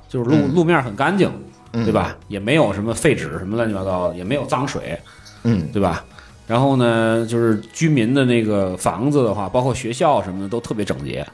[0.08, 1.28] 就是路、嗯路面很干净，
[1.72, 2.16] 嗯对吧？
[2.28, 4.96] 也没有什么废纸什么乱七八糟的，也没有脏水，
[5.42, 6.04] 嗯，对吧？
[6.48, 11.24] 然后呢，就是居民的那个房子的话，包括学校什么的都特别整洁，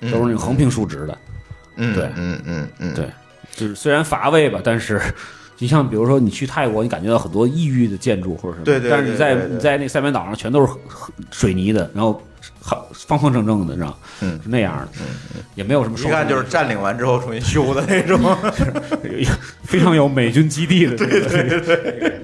[0.00, 0.12] 嗯。
[0.12, 1.18] 都是那种横平竖直的。
[1.76, 2.08] 嗯，对。
[2.14, 3.06] 嗯嗯嗯，对。
[3.56, 5.00] 就是虽然乏味吧，但是
[5.58, 10.72] 你像比如说你去泰国，你感觉到很多异域的建筑或者什么，对对对但是你在你在那个塞班岛上全都是
[11.30, 12.22] 水泥的，然后
[12.60, 14.38] 好方方正正的，你知道，嗯。
[14.42, 18.18] 是那样的，嗯也没有什么一受看就是占领完之后重新修的那种。
[19.64, 22.20] 非常有美军基地的， 对对对，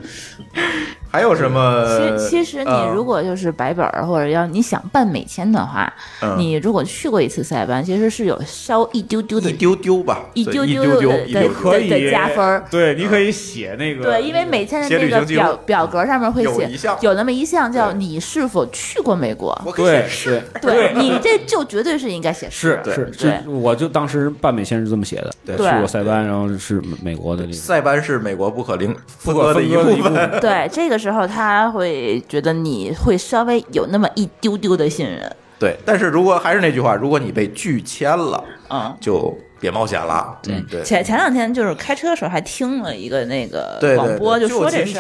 [1.17, 2.19] 还有什么？
[2.19, 5.91] 其其实你呃如果就是白本儿，或者要你想办美签的话，
[6.21, 6.37] 嗯。
[6.37, 11.49] 你如果去过一次塞班，其实是有稍一丢丢的一丢丢吧，一丢丢的的丢丢一丢丢。
[11.55, 11.89] 可以。
[11.89, 12.63] 的加分。
[12.71, 19.59] 对，你可以写那个对，因为美签的写那个表表格上面会写有有那么一项叫你是否去过美国。
[19.75, 23.31] 对是对对你这就绝对是应该写是是对。
[23.31, 25.57] 是，我就当时办美签是这么写的，对。
[25.57, 27.55] 去过塞班，然后是美国的这个。
[27.55, 30.41] 塞班是美国不可零不可的一分割的一部部分。
[30.41, 35.37] 对，这个时候他会觉得你会稍微有那么一丢丢的信任。
[35.59, 40.39] 对，但是如果还是那句话，如果你被拒签了，嗯，就别冒险了。
[40.43, 40.55] 对。
[40.55, 40.83] 嗯对。
[40.83, 44.99] 前前两天就是开车的时候还听了一个那个广播，就说这事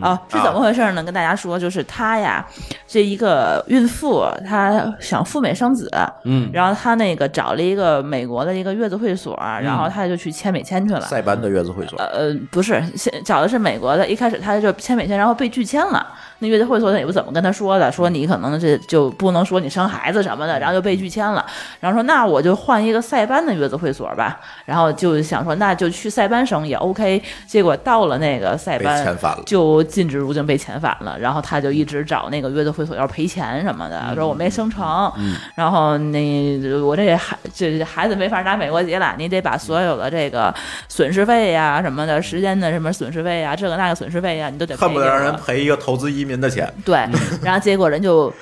[0.00, 1.02] 啊，是怎么回事呢？
[1.02, 2.46] 跟大家说，就是她呀，
[2.86, 5.90] 这一个孕妇，她想赴美生子，
[6.24, 11.00] 嗯，然后她那个找了一个美国的一个月子会所，然后她就去签美签去了。
[11.00, 16.06] 塞班的月子会所，呃，不是，先找的是美国的，一开始她就签美签，然后被拒签了。
[16.40, 21.44] 那月子会所也不怎么跟他说的，说你可能这就不能说你生孩子什么的，然后就被拒签了。
[21.80, 27.22] 然后说那我就换一个塞班的月子会所吧，然后就想说那就去塞班生也 OK。
[27.46, 29.08] 结果到了那个塞班。
[29.46, 35.10] 就禁止入境被遣返了，然后他就一直找那个月子会所要赔钱什么的，说我没生成，
[35.54, 40.54] 然后那我这孩这孩子没法拿美国籍了，你得把所有的这个
[40.88, 46.68] 损失费呀、什么的，时间的什么损失费呀、这个那个损失费呀，你都得恨不得让人赔一个投资移民的钱。
[46.84, 46.96] 对，
[47.42, 48.32] 然后结果人就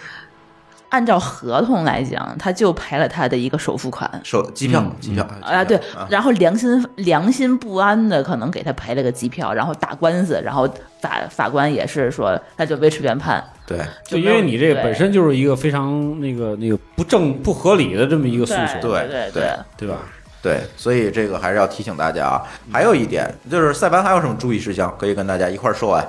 [0.89, 4.09] 按照合同来讲，他就赔了他的一个首付款。
[4.25, 10.67] 首机票，机票啊，对啊，然后良心良心不安的，可能给他赔了个机票，然后打官司，然后
[11.03, 19.43] 法法官也是说，那就维持原判，对，就因为你这个本身就是一个非常那个那个不正不合理的这么一个诉求，对对对
[19.77, 19.97] 对吧？
[20.41, 22.43] 对，所以这个还是要提醒大家啊。
[22.71, 26.07] 还有一点就是塞班还有什么注意事项可以跟大家一块儿说完？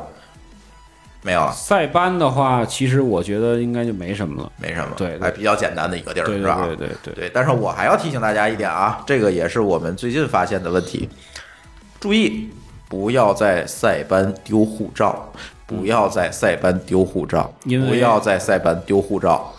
[1.28, 4.50] 没有了，塞班的话，其实我觉得应该就没什么了。
[4.56, 5.20] 没什么，对对。
[5.20, 6.66] 还比较简单的一个地儿，对对是吧？
[6.66, 11.10] 对对对，对，但是我还要提醒大家一点啊，这个也是我们最近发现的问题，
[12.00, 12.50] 注意
[12.88, 15.30] 不要在塞班丢护照，
[15.66, 19.54] 不要在塞班丢护照，因为不要在塞班丢护照，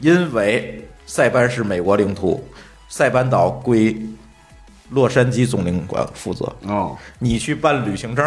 [0.00, 2.42] 因为塞班是美国领土，
[2.88, 3.94] 塞班岛归
[4.92, 8.24] 洛杉矶总领馆负责，哦，你去办旅行证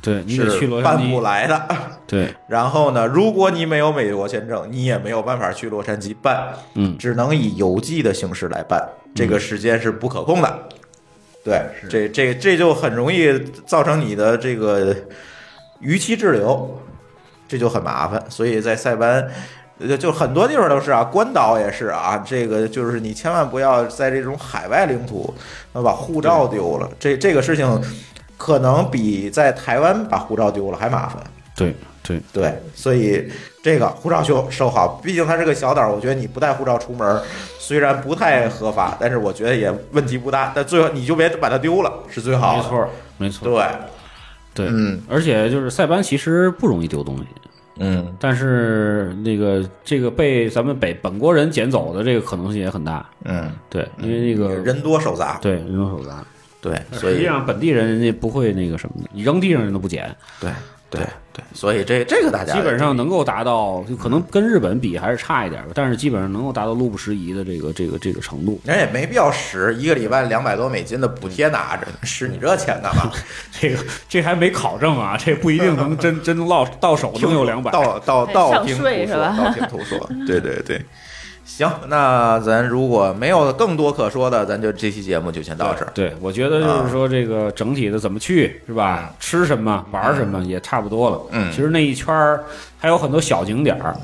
[0.00, 1.68] 对你得是去洛杉办不，来的。
[2.06, 10.68] 对，然后呢，如果你没有美国签证，你也没有办法去洛杉矶办，嗯只能以邮寄的形式来办，这个时间是不可控的。
[11.44, 14.94] 对，这这这就很容易造成你的这个
[15.80, 16.80] 逾期滞留，
[17.46, 18.24] 这就很麻烦。
[18.28, 19.28] 所以在塞班。
[19.78, 25.34] 呃，就很多地方都是啊，关岛也是啊，这个就是你千万不要在这种海外领土，
[25.72, 27.82] 呃把护照丢了，这这个事情
[28.36, 31.22] 可能比在台湾把护照丢了还麻烦。
[31.54, 33.30] 对对对，所以
[33.62, 37.20] 这个护照就收好，毕竟它是个小岛，我觉得你不带护照出门，
[37.58, 40.52] 虽然不太合法，但是我觉得也问题不大。
[40.54, 42.62] 但最后你就别把它丢了，是最好的。
[42.62, 42.88] 没错
[43.18, 43.48] 没错。
[43.48, 43.66] 对，
[44.54, 47.24] 对，嗯而且就是塞班其实不容易丢东西，
[47.78, 48.14] 嗯。
[48.18, 53.08] 但是那个这个被咱们北本国人捡走的这个可能性也很大。
[53.24, 56.24] 嗯，对，因为那个人多手杂，对人多手杂，
[56.60, 60.50] 对，所实际以上本地人人家不会那个什么的，你扔地上人都不捡，对
[60.88, 61.00] 对
[61.32, 68.60] 对，所以这这个大家基本上能够达到，就可能跟日本比还是差一点吧，但是基本上能够达到路不拾遗的这个这个这个程度。
[68.64, 73.10] 人也没必要使一个礼拜两百多美金的补贴拿着，使你这钱干嘛？
[73.50, 77.70] 这个这还没考证啊，这不一定能真真落到到手能有两百。
[77.70, 80.80] 到到到上听途说，税是吧道听途说，对对对。
[81.56, 85.90] 行，那咱如果没有更多可说的，咱就这期节目就先到这儿。
[85.94, 89.14] 对，我觉得就是说这个整体的怎么去是吧？
[89.18, 91.18] 吃什么玩什么也差不多了。
[91.30, 92.44] 嗯其实那一圈儿
[92.76, 93.96] 还有很多小景点儿，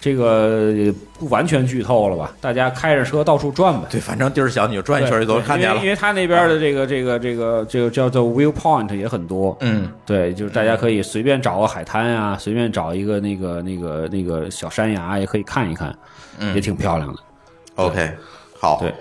[0.00, 0.72] 这个
[1.18, 2.32] 不完全剧透了吧？
[2.40, 3.86] 大家开着车到处转呗。
[3.90, 5.90] 对，反正地儿小，你就转一圈就都对看见了因为因。
[5.90, 9.54] 为他那边的这个这个这个这个叫做 viewpoint 也很多。
[9.60, 15.94] 嗯，对，就是大家可以随便找个海滩啊，随便找一个那个那个那个小山崖，也可以看一看，
[16.38, 17.20] 嗯也挺漂亮的。
[17.74, 18.10] OK，
[18.58, 18.94] 好，对，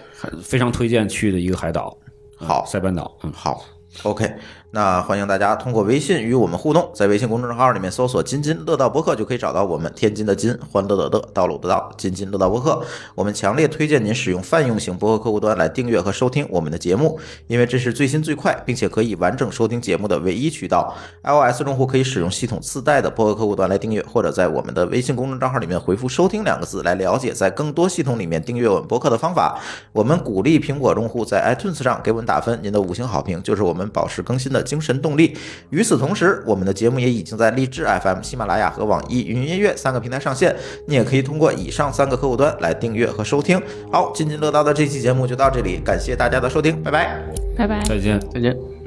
[0.44, 1.98] 非常推荐去的一个海岛。
[2.42, 3.12] 嗯好塞班岛。
[3.24, 3.66] 嗯，好
[4.04, 4.30] ，OK，
[4.72, 9.92] 那欢迎大家通过微信与我们互动，在微信公众号里面搜索“津津乐道播客”就可以找到我们。
[9.96, 12.80] 天津的津，欢乐的乐，道路的道，津津乐道播客。
[13.16, 20.96] 我们强烈推荐您使用泛用型播客客户端来订阅和收听我们的节目，因为这是最新最快，并且可以完整收听节目的唯一渠道。
[21.24, 29.60] iOS 用户可以使用系统自带的播客客户端来订阅，或者在我们的微信公众账号里面回复“收听”两个字来了解在更多系统里面订阅我们播客的方法。
[29.92, 35.36] 我们鼓励苹果用户在 iTunes 上给我们打分，您的五星好评就是我们保持更新的的精神动力。
[35.70, 40.54] 与此同时，我们的节目也已经在荔枝 FM、喜马拉雅和网易云音乐三个平台上线，
[40.88, 43.62] 你也可以通过以上三个客户端来订阅和收听。
[43.92, 47.24] 好，津津乐道的这期节目就到这里，感谢大家的收听，拜拜。
[47.58, 47.82] 拜拜。
[47.86, 48.20] 再见。
[48.34, 48.79] 再见。